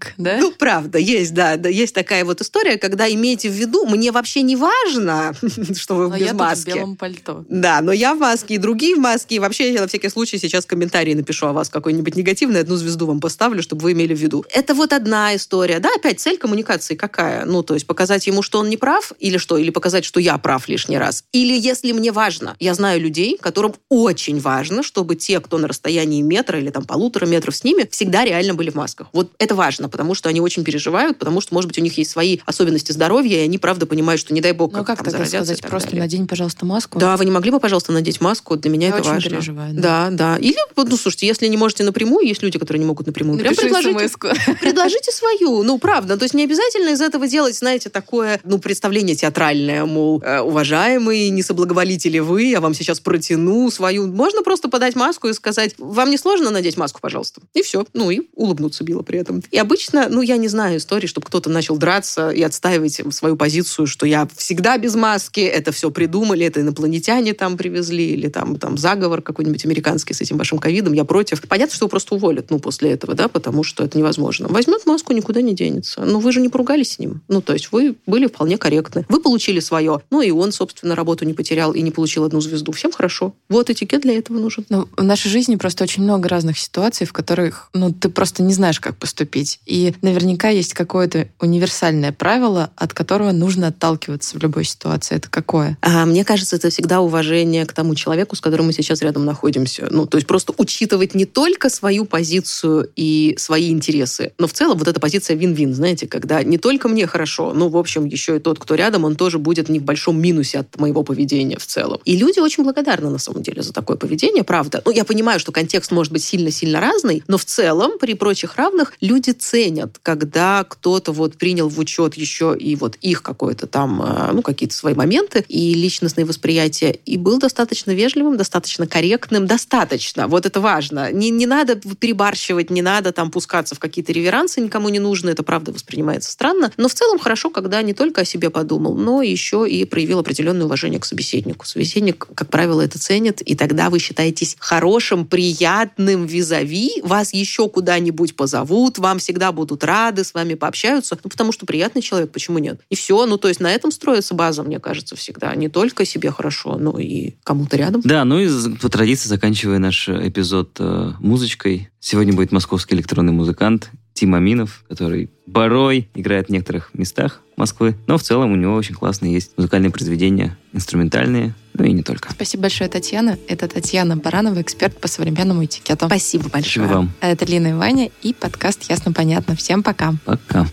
[0.00, 0.38] сутяг, да?
[0.38, 4.42] Ну, правда, есть, да, да, есть такая вот история, когда имейте в виду, мне вообще
[4.42, 5.32] не важно,
[5.76, 6.70] что вы Но без я тут в маски.
[6.70, 7.44] белом пальто.
[7.48, 9.36] Да, но я в маске, и другие в маске.
[9.36, 13.06] И вообще я на всякий случай сейчас комментарий напишу о вас какой-нибудь негативный, одну звезду
[13.06, 14.44] вам поставлю, чтобы вы имели в виду.
[14.52, 15.78] Это вот одна история.
[15.78, 17.44] Да, опять цель коммуникации какая?
[17.44, 19.56] Ну, то есть показать ему, что он не прав, или что?
[19.56, 21.24] Или показать, что я прав лишний раз.
[21.32, 22.56] Или если мне важно.
[22.60, 27.26] Я знаю людей, которым очень важно, чтобы те, кто на расстоянии метра или там полутора
[27.26, 29.08] метров с ними, всегда реально были в масках.
[29.12, 32.10] Вот это важно, потому что они очень переживают, потому что, может быть, у них есть
[32.10, 35.24] свои особенности здоровья, и они, правда, понимают, что не дай бог, Ну, как там тогда
[35.26, 35.60] сказать?
[35.62, 36.02] Просто далее.
[36.02, 36.98] надень, пожалуйста, маску.
[36.98, 38.56] Да, вы не могли бы, пожалуйста, надеть маску?
[38.56, 39.30] Для меня Я это очень важно.
[39.30, 40.10] переживаю, да.
[40.10, 40.36] Да, да.
[40.38, 43.38] Или, ну, слушайте, если не можете напрямую, есть люди, которые не могут напрямую.
[43.38, 44.28] Прям предложите, смс-ку.
[44.60, 45.62] предложите свою.
[45.62, 46.16] Ну, правда.
[46.16, 51.28] То есть не обязательно из этого делать, знаете, такое, ну, представление театральное, мол, э, уважаемый,
[51.30, 54.06] не соблаговолите ли вы, я вам сейчас протяну свою.
[54.06, 57.40] Можно просто подать маску и сказать, вам не сложно надеть маску, пожалуйста.
[57.54, 57.84] И все.
[57.92, 59.42] Ну, и улыбнуться било при этом.
[59.50, 63.86] И обычно, ну, я не знаю истории, чтобы кто-то начал драться и отстаивать свою позицию,
[63.86, 68.78] что я всегда без маски, это все придумали, это инопланетяне там привезли, или там, там
[68.78, 71.40] заговор какой-нибудь американский с этим вашим ковидом, я против.
[71.48, 74.48] Понятно, что его просто уволят, ну, после этого, да, потому что это невозможно.
[74.48, 76.02] Возьмет маску, никуда не денется.
[76.04, 77.22] Но вы же не поругались с ним.
[77.28, 79.06] Ну, то есть вы были вполне корректны.
[79.08, 82.72] Вы получили свое, ну, и он, собственно, работу не потерял и не получил одну звезду.
[82.72, 83.34] Всем хорошо.
[83.48, 84.64] Вот этикет для этого нужен.
[84.68, 88.54] Ну, в нашей жизни просто очень много разных ситуаций, в которых ну, ты просто не
[88.54, 89.60] знаешь, как поступить.
[89.70, 95.14] И наверняка есть какое-то универсальное правило, от которого нужно отталкиваться в любой ситуации.
[95.14, 95.78] Это какое?
[95.80, 99.86] А мне кажется, это всегда уважение к тому человеку, с которым мы сейчас рядом находимся.
[99.88, 104.76] Ну, то есть просто учитывать не только свою позицию и свои интересы, но в целом
[104.76, 108.40] вот эта позиция вин-вин, знаете, когда не только мне хорошо, но, в общем, еще и
[108.40, 112.00] тот, кто рядом, он тоже будет не в большом минусе от моего поведения в целом.
[112.04, 114.82] И люди очень благодарны, на самом деле, за такое поведение, правда.
[114.84, 118.94] Ну, я понимаю, что контекст может быть сильно-сильно разный, но в целом, при прочих равных,
[119.00, 119.59] люди ценят,
[120.02, 124.74] когда кто-то вот принял в учет еще и вот их какое-то там, э, ну, какие-то
[124.74, 130.28] свои моменты и личностные восприятия, и был достаточно вежливым, достаточно корректным, достаточно.
[130.28, 131.12] Вот это важно.
[131.12, 135.42] Не, не надо перебарщивать, не надо там пускаться в какие-то реверансы, никому не нужно, это
[135.42, 136.72] правда воспринимается странно.
[136.76, 140.66] Но в целом хорошо, когда не только о себе подумал, но еще и проявил определенное
[140.66, 141.66] уважение к собеседнику.
[141.66, 148.36] Собеседник, как правило, это ценит, и тогда вы считаетесь хорошим, приятным визави, вас еще куда-нибудь
[148.36, 152.80] позовут, вам всегда будут рады, с вами пообщаются, ну, потому что приятный человек, почему нет?
[152.90, 155.54] И все, ну, то есть на этом строится база, мне кажется, всегда.
[155.54, 158.00] Не только себе хорошо, но и кому-то рядом.
[158.04, 163.90] Да, ну и по традиции, заканчивая наш эпизод э, музычкой, сегодня будет московский электронный музыкант
[164.20, 168.94] Тим Аминов, который порой играет в некоторых местах Москвы, но в целом у него очень
[168.94, 172.30] классные есть музыкальные произведения, инструментальные, Ну и не только.
[172.30, 173.38] Спасибо большое, Татьяна.
[173.48, 176.04] Это Татьяна Баранова, эксперт по современному этикету.
[176.04, 176.86] Спасибо большое.
[176.86, 177.12] Спасибо вам.
[177.22, 179.56] Это Лина и Ваня и подкаст «Ясно-понятно».
[179.56, 180.12] Всем пока.
[180.26, 180.66] Пока.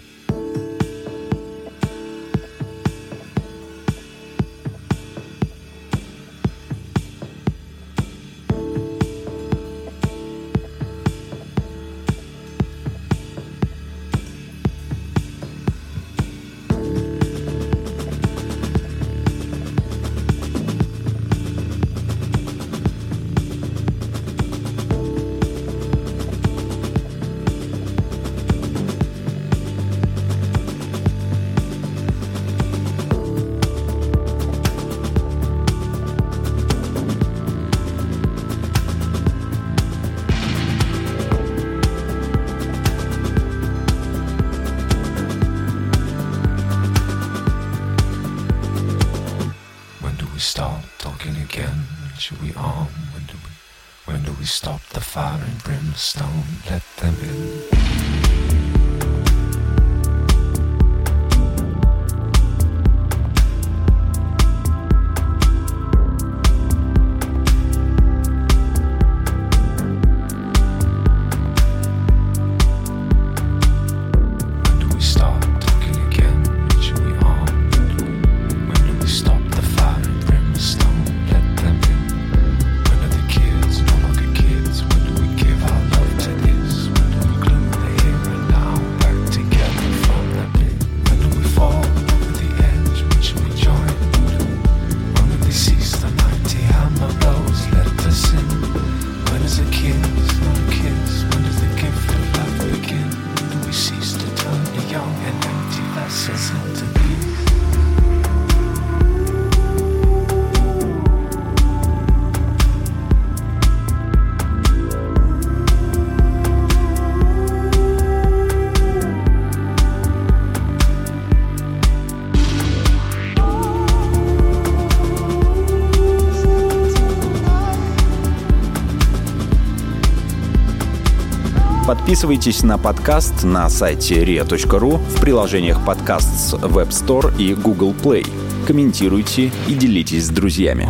[132.07, 138.25] Подписывайтесь на подкаст на сайте ria.ru в приложениях подкаст с Web Store и Google Play.
[138.65, 140.87] Комментируйте и делитесь с друзьями.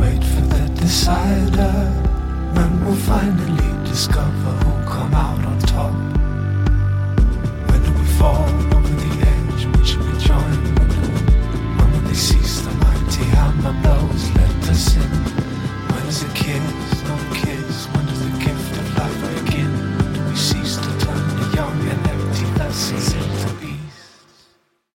[0.00, 1.74] Wait for the decider,
[2.54, 4.25] when we'll finally discover